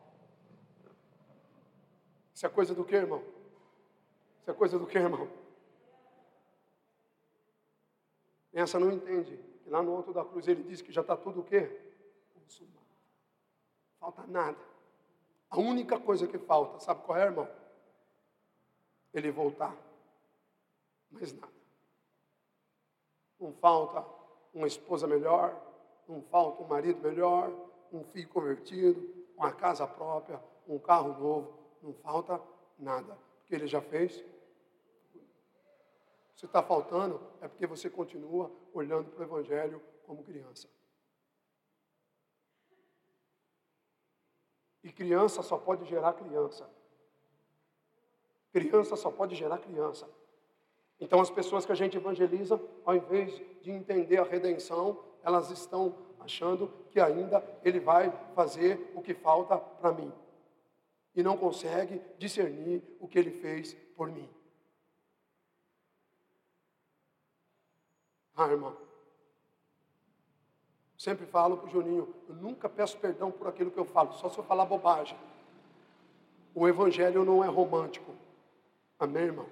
[2.33, 3.21] Isso é coisa do que, irmão?
[4.41, 5.29] Isso é coisa do que, irmão?
[8.53, 9.37] Essa não entende.
[9.61, 11.69] Que lá no alto da cruz ele diz que já está tudo o quê?
[12.33, 12.85] Consumado.
[13.99, 14.57] Falta nada.
[15.49, 17.47] A única coisa que falta, sabe qual é, irmão?
[19.13, 19.75] Ele voltar.
[21.11, 21.53] Mais nada.
[23.39, 24.05] Não falta
[24.53, 25.61] uma esposa melhor,
[26.07, 31.93] não falta um marido melhor, um filho convertido, uma casa própria, um carro novo, não
[31.93, 32.41] falta
[32.77, 34.23] nada, porque ele já fez.
[36.35, 40.69] Se está faltando, é porque você continua olhando para o Evangelho como criança.
[44.83, 46.69] E criança só pode gerar criança.
[48.51, 50.07] Criança só pode gerar criança.
[50.99, 56.04] Então, as pessoas que a gente evangeliza, ao invés de entender a redenção, elas estão
[56.25, 60.11] achando que ainda ele vai fazer o que falta para mim.
[61.15, 64.29] E não consegue discernir o que ele fez por mim.
[68.35, 68.75] Ah, irmão.
[70.97, 74.29] Sempre falo para o Juninho, eu nunca peço perdão por aquilo que eu falo, só
[74.29, 75.17] se eu falar bobagem.
[76.53, 78.13] O evangelho não é romântico.
[78.99, 79.47] Amém, irmão?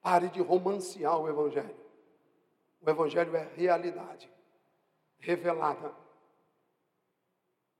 [0.00, 1.76] Pare de romancear o Evangelho.
[2.80, 4.30] O Evangelho é realidade
[5.18, 5.94] revelada.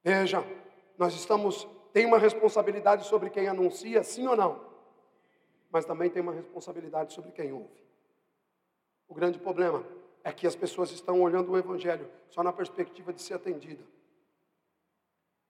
[0.03, 0.45] Veja,
[0.97, 4.65] nós estamos, tem uma responsabilidade sobre quem anuncia, sim ou não?
[5.71, 7.85] Mas também tem uma responsabilidade sobre quem ouve.
[9.09, 9.85] O grande problema
[10.25, 13.85] é que as pessoas estão olhando o Evangelho só na perspectiva de ser atendida.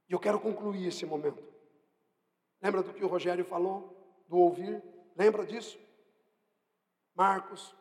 [0.09, 1.43] E eu quero concluir esse momento.
[2.61, 4.25] Lembra do que o Rogério falou?
[4.29, 4.83] Do ouvir?
[5.17, 5.79] Lembra disso?
[7.15, 7.75] Marcos,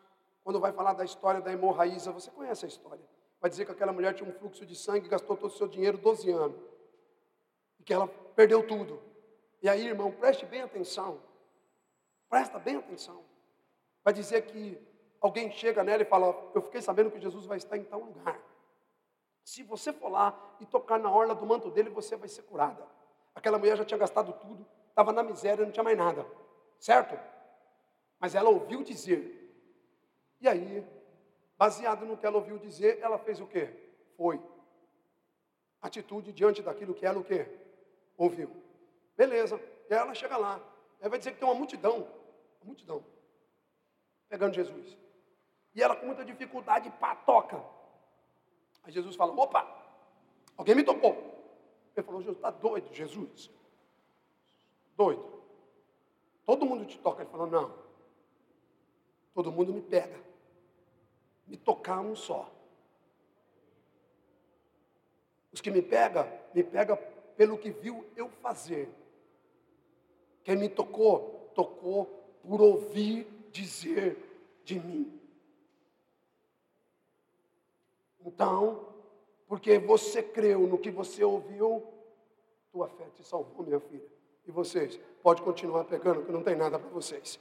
[0.44, 3.04] quando vai falar da história da hemorraíza, você conhece a história.
[3.40, 5.98] Vai dizer que aquela mulher tinha um fluxo de sangue, gastou todo o seu dinheiro
[5.98, 6.62] 12 anos.
[7.80, 9.02] E que ela perdeu tudo.
[9.62, 11.22] E aí, irmão, preste bem atenção.
[12.30, 13.24] Presta bem atenção.
[14.04, 14.80] Vai dizer que
[15.20, 18.40] alguém chega nela e fala: Eu fiquei sabendo que Jesus vai estar em tal lugar.
[19.44, 22.84] Se você for lá e tocar na orla do manto dele, você vai ser curada.
[23.34, 26.26] Aquela mulher já tinha gastado tudo, estava na miséria, não tinha mais nada.
[26.80, 27.18] Certo?
[28.20, 29.42] Mas ela ouviu dizer.
[30.42, 30.86] E aí,
[31.58, 33.74] baseado no que ela ouviu dizer, ela fez o quê?
[34.18, 34.42] Foi.
[35.82, 37.48] Atitude diante daquilo que ela o quê?
[38.18, 38.50] Ouviu.
[39.16, 39.60] Beleza.
[39.90, 40.60] E aí ela chega lá.
[41.00, 42.08] Ela vai dizer que tem uma multidão.
[42.62, 43.04] Uma multidão.
[44.28, 44.98] Pegando Jesus.
[45.74, 47.64] E ela com muita dificuldade, pá, toca.
[48.84, 49.68] Aí Jesus fala, opa,
[50.58, 51.36] alguém me tocou.
[51.96, 53.50] Ele falou, Jesus, está doido, Jesus.
[54.96, 55.24] Doido.
[56.46, 57.24] Todo mundo te toca.
[57.24, 57.74] Ele falou, não.
[59.34, 60.20] Todo mundo me pega.
[61.48, 62.52] Me tocar um só.
[65.52, 66.98] Os que me pegam, me pega
[67.38, 68.90] pelo que viu eu fazer.
[70.44, 72.06] Quem me tocou, tocou
[72.44, 74.18] por ouvir dizer
[74.64, 75.20] de mim.
[78.26, 78.88] Então,
[79.48, 81.84] porque você creu no que você ouviu,
[82.72, 84.06] tua fé te salvou, minha filha.
[84.46, 87.40] E vocês, pode continuar pegando, que não tem nada para vocês.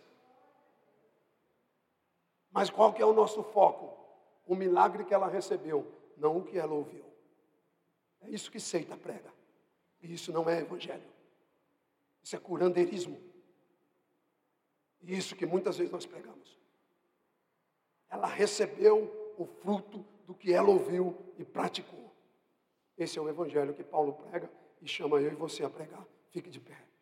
[2.54, 3.92] Mas qual que é o nosso foco?
[4.46, 7.04] O milagre que ela recebeu, não o que ela ouviu.
[8.20, 9.34] É isso que seita prega.
[10.00, 11.10] E isso não é evangelho.
[12.22, 13.20] Isso é curandeirismo.
[15.02, 16.56] E isso que muitas vezes nós pregamos.
[18.08, 22.14] Ela recebeu o fruto do que ela ouviu e praticou.
[22.96, 24.48] Esse é o evangelho que Paulo prega
[24.80, 26.06] e chama eu e você a pregar.
[26.30, 26.93] Fique de pé.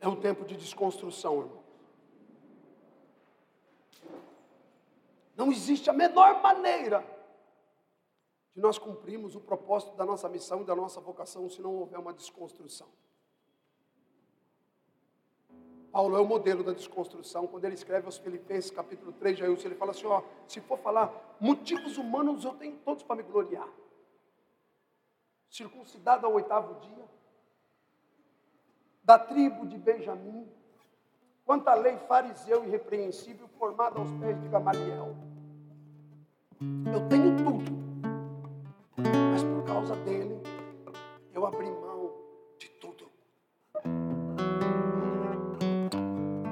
[0.00, 1.68] É um tempo de desconstrução, irmãos.
[5.36, 7.04] Não existe a menor maneira
[8.54, 11.98] de nós cumprirmos o propósito da nossa missão e da nossa vocação se não houver
[11.98, 12.88] uma desconstrução.
[15.92, 17.46] Paulo é o modelo da desconstrução.
[17.46, 20.78] Quando ele escreve aos Filipenses, capítulo 3 de Ailson, ele fala assim: ó, se for
[20.78, 23.68] falar motivos humanos, eu tenho todos para me gloriar.
[25.48, 27.08] Circuncidado ao oitavo dia,
[29.08, 30.46] da tribo de Benjamim,
[31.46, 35.16] quanta lei fariseu irrepreensível formada aos pés de Gamaliel.
[36.92, 37.72] Eu tenho tudo,
[39.32, 40.38] mas por causa dele,
[41.32, 42.12] eu abri mão
[42.58, 43.06] de tudo.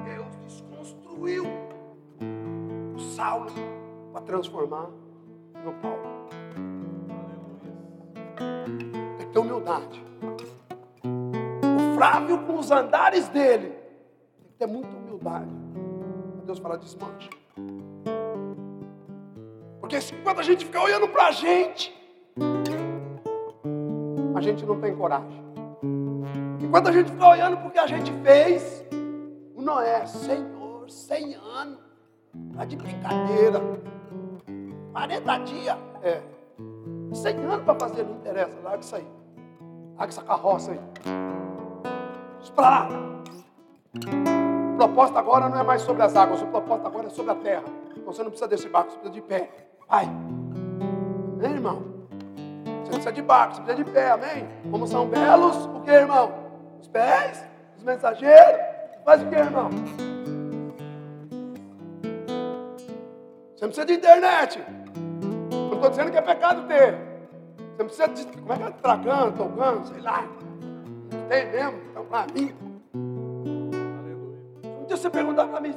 [0.03, 1.45] Deus desconstruiu
[2.95, 3.51] o Saulo
[4.11, 4.89] para transformar
[5.63, 6.27] no Paulo.
[9.19, 10.07] Tem que ter humildade.
[12.07, 13.75] Flávio, com os andares dele,
[14.39, 15.51] tem que ter muita humildade.
[16.45, 17.29] Deus fala, desmanche.
[19.81, 21.93] Porque quando a gente fica olhando para a gente,
[24.33, 25.43] a gente não tem coragem.
[26.61, 28.85] E quando a gente fica olhando porque a gente fez,
[29.53, 31.79] o Noé, Senhor, 100 anos,
[32.55, 33.59] tá de brincadeira.
[34.93, 36.21] 40 dias, é.
[37.11, 39.07] 100 anos para fazer, não interessa, larga isso aí.
[39.97, 40.79] Larga essa carroça aí.
[42.55, 42.87] Para
[44.73, 47.35] O propósito agora não é mais sobre as águas, o propósito agora é sobre a
[47.35, 47.63] terra.
[47.95, 49.49] Então você não precisa desse barco, você precisa de pé.
[49.87, 50.05] Vai.
[50.05, 51.83] Amém, irmão?
[52.83, 54.47] Você precisa de barco, você precisa de pé, amém?
[54.71, 56.31] Como são belos, o que, irmão?
[56.79, 57.45] Os pés,
[57.77, 58.61] os mensageiros.
[59.05, 59.69] Faz o que, irmão?
[63.55, 64.63] Você não precisa de internet.
[65.51, 66.93] Não estou dizendo que é pecado ter.
[67.75, 68.25] Você não precisa de.
[68.37, 68.69] Como é que é?
[68.71, 70.23] Tragando, tocando, sei lá.
[71.29, 72.55] Tem mesmo, então para mim.
[72.93, 75.75] Um dia você perguntar para mim,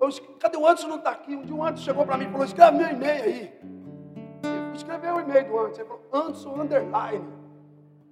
[0.00, 0.08] eu,
[0.38, 1.34] cadê o Anderson não está aqui?
[1.34, 3.60] Um dia o Anderson chegou para mim e falou, escreve meu e-mail aí.
[4.42, 5.80] Ele escreveu o e-mail do Anderson.
[5.80, 7.24] Ele falou, Anderson underline.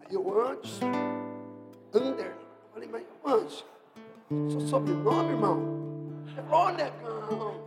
[0.00, 0.86] Aí eu, Anderson,
[1.92, 2.44] underline.
[2.64, 3.64] Eu falei, mas Anderson,
[4.48, 5.58] seu sobrenome, irmão?
[6.26, 7.64] Ele falou, ô negão.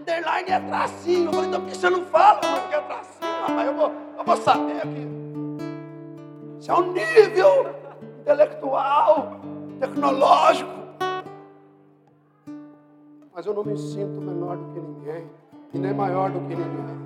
[0.00, 1.26] Underline é tracinho.
[1.26, 3.32] Eu falei, então por que você não fala, mano, que é tracinho?
[3.46, 5.21] Rapaz, eu vou, eu vou saber aqui.
[6.62, 7.74] Isso é um nível
[8.20, 9.40] intelectual,
[9.80, 10.70] tecnológico
[13.34, 15.28] mas eu não me sinto menor do que ninguém
[15.74, 17.02] e nem maior do que ninguém.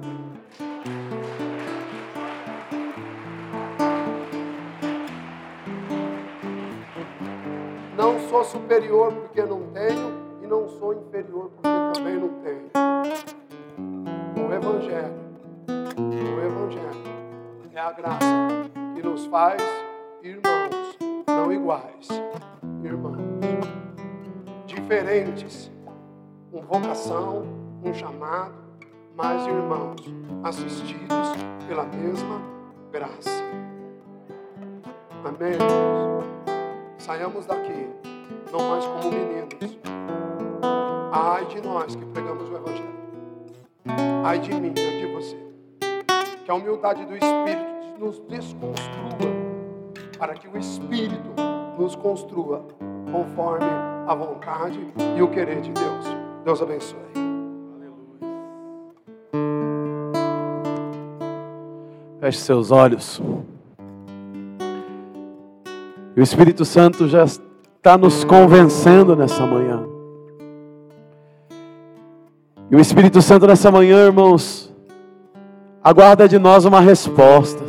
[7.96, 12.70] Não sou superior porque não tenho e não sou inferior porque também não tenho.
[14.36, 15.14] O Evangelho,
[15.66, 17.15] o Evangelho
[17.76, 18.26] é a graça
[18.94, 19.62] que nos faz
[20.22, 20.96] irmãos,
[21.26, 22.08] não iguais,
[22.82, 23.18] irmãos,
[24.64, 25.70] diferentes
[26.50, 27.44] com vocação,
[27.84, 28.54] um chamado,
[29.14, 30.00] mas irmãos,
[30.42, 31.34] assistidos
[31.68, 32.40] pela mesma
[32.90, 33.44] graça.
[35.22, 36.24] Amém, irmãos?
[36.96, 37.90] Saiamos daqui,
[38.50, 39.78] não mais como meninos.
[41.12, 42.96] Ai de nós que pregamos o Evangelho.
[44.24, 45.45] Ai de mim, ai de você.
[46.46, 49.18] Que a humildade do Espírito nos desconstrua,
[50.16, 51.34] para que o Espírito
[51.76, 52.64] nos construa
[53.10, 53.66] conforme
[54.06, 54.78] a vontade
[55.16, 56.06] e o querer de Deus.
[56.44, 57.00] Deus abençoe.
[62.20, 63.20] Feche seus olhos.
[66.16, 69.84] O Espírito Santo já está nos convencendo nessa manhã.
[72.70, 74.65] E o Espírito Santo nessa manhã, irmãos,
[75.86, 77.62] aguarda de nós uma resposta.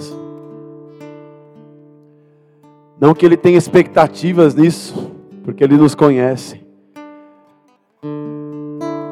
[3.00, 5.12] Não que Ele tenha expectativas nisso,
[5.44, 6.66] porque Ele nos conhece.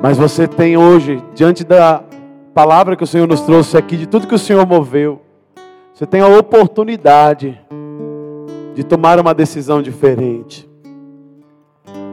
[0.01, 2.01] Mas você tem hoje, diante da
[2.51, 5.21] palavra que o Senhor nos trouxe aqui, de tudo que o Senhor moveu,
[5.93, 7.61] você tem a oportunidade
[8.73, 10.67] de tomar uma decisão diferente.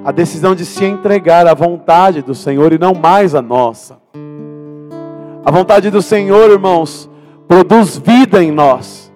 [0.05, 3.99] A decisão de se entregar à vontade do Senhor e não mais à nossa.
[5.45, 7.11] A vontade do Senhor, irmãos,
[7.49, 9.13] produz vida em nós.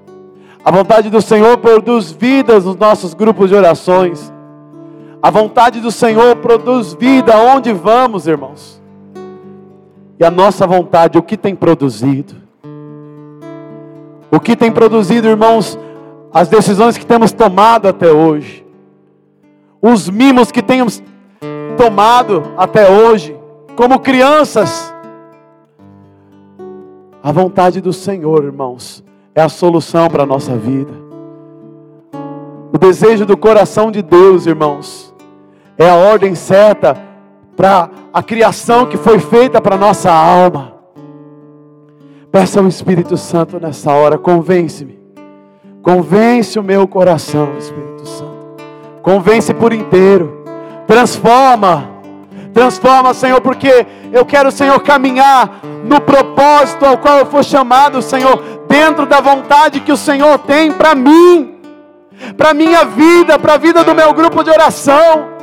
[0.65, 4.33] A vontade do Senhor produz vida nos nossos grupos de orações.
[5.23, 8.83] A vontade do Senhor produz vida onde vamos, irmãos.
[10.19, 12.35] E a nossa vontade, o que tem produzido?
[14.31, 15.79] O que tem produzido, irmãos,
[16.33, 18.67] as decisões que temos tomado até hoje,
[19.81, 21.01] os mimos que temos
[21.77, 23.37] tomado até hoje,
[23.77, 24.93] como crianças.
[27.27, 29.03] A vontade do Senhor, irmãos,
[29.35, 30.93] é a solução para a nossa vida.
[32.73, 35.13] O desejo do coração de Deus, irmãos,
[35.77, 36.97] é a ordem certa
[37.57, 40.75] para a criação que foi feita para nossa alma.
[42.31, 44.97] Peça ao Espírito Santo nessa hora, convence-me.
[45.83, 48.63] Convence o meu coração, Espírito Santo.
[49.03, 50.45] Convence por inteiro.
[50.87, 51.91] Transforma.
[52.55, 58.43] Transforma, Senhor, porque eu quero, Senhor, caminhar no propósito ao qual eu fui chamado, Senhor,
[58.69, 61.57] dentro da vontade que o Senhor tem para mim
[62.37, 65.37] para minha vida, para a vida do meu grupo de oração.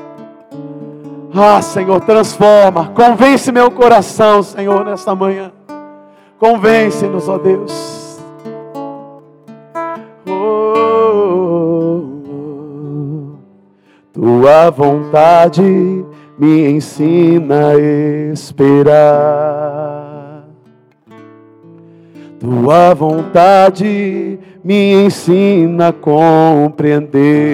[1.36, 5.52] Ah, Senhor, transforma, convence meu coração, Senhor, nesta manhã.
[6.40, 8.20] Convence-nos, ó Deus.
[10.28, 12.04] Oh,
[14.12, 16.06] tua vontade
[16.38, 17.80] me ensina a
[18.32, 19.83] esperar.
[22.44, 27.54] Tua vontade me ensina a compreender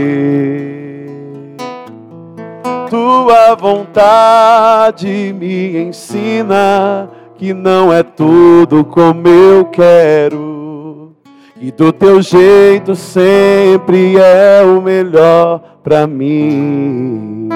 [2.90, 11.14] tua vontade me ensina que não é tudo como eu quero.
[11.62, 17.50] E do teu jeito sempre é o melhor para mim.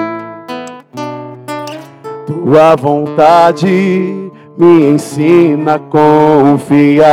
[2.26, 4.23] Tua vontade
[4.56, 7.04] me ensina a confiar.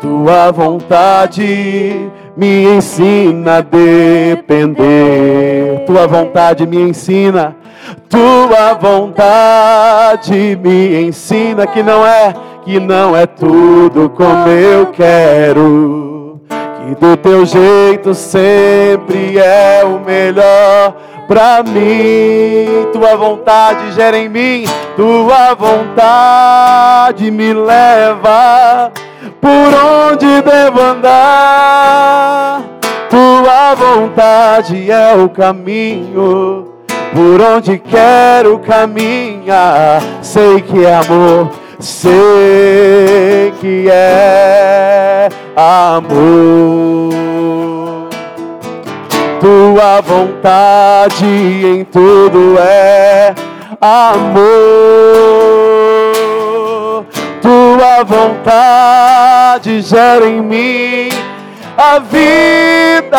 [0.00, 4.98] Tua vontade me ensina a depender.
[5.86, 7.56] Tua vontade me ensina,
[8.08, 12.32] tua vontade me ensina que não é,
[12.64, 16.40] que não é tudo como eu quero.
[16.48, 20.94] Que do teu jeito sempre é o melhor
[21.28, 22.88] para mim.
[22.92, 24.64] Tua vontade gera em mim,
[24.96, 28.90] tua vontade me leva
[29.40, 32.62] por onde devo andar.
[33.10, 36.68] Tua vontade é o caminho,
[37.14, 40.02] por onde quero caminhar.
[40.22, 47.27] Sei que é amor, sei que é amor.
[49.40, 53.34] Tua vontade em tudo é
[53.80, 55.18] amor
[57.48, 61.08] tua vontade gera em mim
[61.76, 63.18] a vida.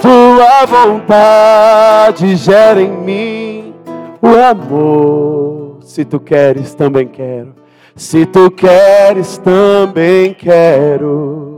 [0.00, 3.74] Tua vontade gera em mim
[4.20, 5.78] o amor.
[5.82, 7.54] Se tu queres, também quero.
[7.96, 11.53] Se tu queres, também quero.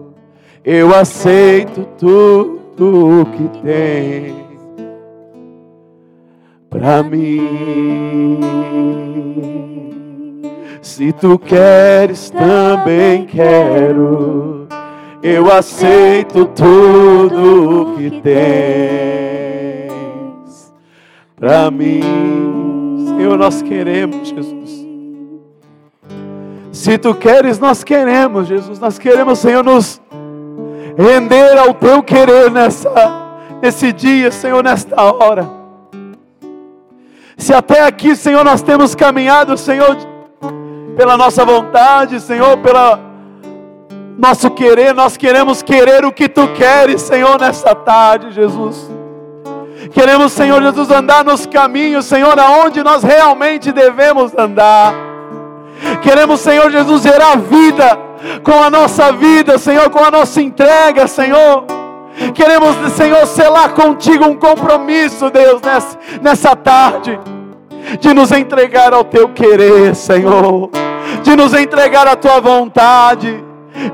[0.68, 4.34] Eu aceito tudo que tem
[6.68, 8.40] para mim.
[10.82, 14.66] Se tu queres, também quero.
[15.22, 18.34] Eu aceito tudo que tens
[21.36, 22.02] para mim.
[23.06, 24.84] Senhor, nós queremos, Jesus.
[26.72, 28.80] Se tu queres, nós queremos, Jesus.
[28.80, 30.02] Nós queremos, Senhor, nos
[30.97, 32.90] render ao teu querer nessa,
[33.62, 35.49] nesse dia, Senhor, nesta hora.
[37.36, 39.97] Se até aqui, Senhor, nós temos caminhado, Senhor,
[40.97, 42.99] pela nossa vontade, Senhor, pela
[44.18, 48.90] nosso querer, nós queremos querer o que tu queres, Senhor, nessa tarde, Jesus.
[49.92, 54.94] Queremos, Senhor Jesus, andar nos caminhos, Senhor, aonde nós realmente devemos andar.
[56.03, 58.05] Queremos, Senhor Jesus, gerar vida
[58.42, 61.64] com a nossa vida, Senhor, com a nossa entrega, Senhor.
[62.34, 67.18] Queremos, Senhor, selar contigo um compromisso, Deus, nessa, nessa tarde,
[68.00, 70.70] de nos entregar ao teu querer, Senhor
[71.22, 73.44] de nos entregar a tua vontade.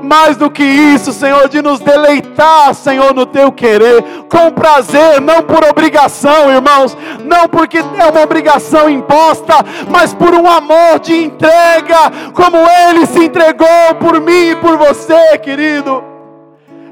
[0.01, 5.41] Mais do que isso, Senhor, de nos deleitar, Senhor, no teu querer, com prazer, não
[5.41, 9.55] por obrigação, irmãos, não porque é uma obrigação imposta,
[9.89, 15.37] mas por um amor de entrega, como Ele se entregou por mim e por você,
[15.37, 16.03] querido.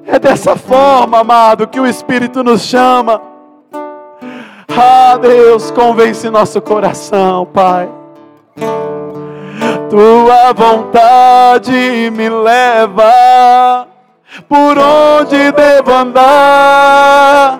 [0.05, 3.21] É dessa forma, amado, que o Espírito nos chama.
[4.69, 7.89] Ah, Deus, convence nosso coração, Pai.
[9.91, 13.85] Tua vontade me leva
[14.47, 17.59] por onde devo andar.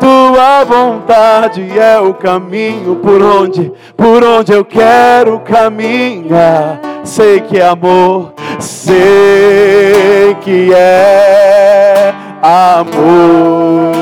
[0.00, 6.80] Tua vontade é o caminho por onde, por onde eu quero caminhar.
[7.04, 12.12] Sei que é amor, sei que é
[12.42, 13.92] amor.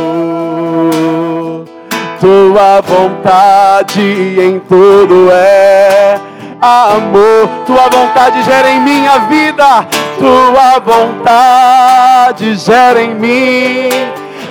[2.18, 4.00] Tua vontade
[4.40, 6.18] em tudo é
[6.66, 7.48] amor.
[7.66, 9.86] Tua vontade gera em minha vida,
[10.18, 13.88] tua vontade gera em mim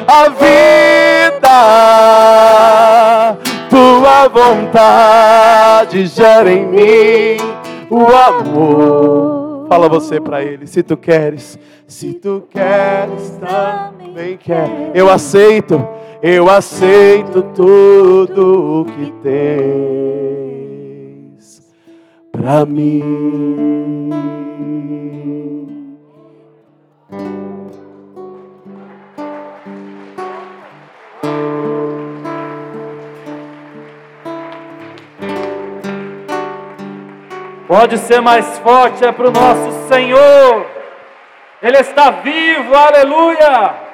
[0.07, 1.55] a vida.
[3.70, 7.38] Tua vontade gera em mim
[7.89, 9.66] o amor.
[9.68, 11.57] Fala você para ele, se tu queres,
[11.88, 14.91] se tu queres também quer.
[14.93, 15.86] Eu aceito,
[16.22, 20.45] eu aceito tudo o que tem
[22.36, 24.12] pra mim.
[37.68, 40.66] Pode ser mais forte, é para o nosso Senhor.
[41.62, 43.85] Ele está vivo, aleluia.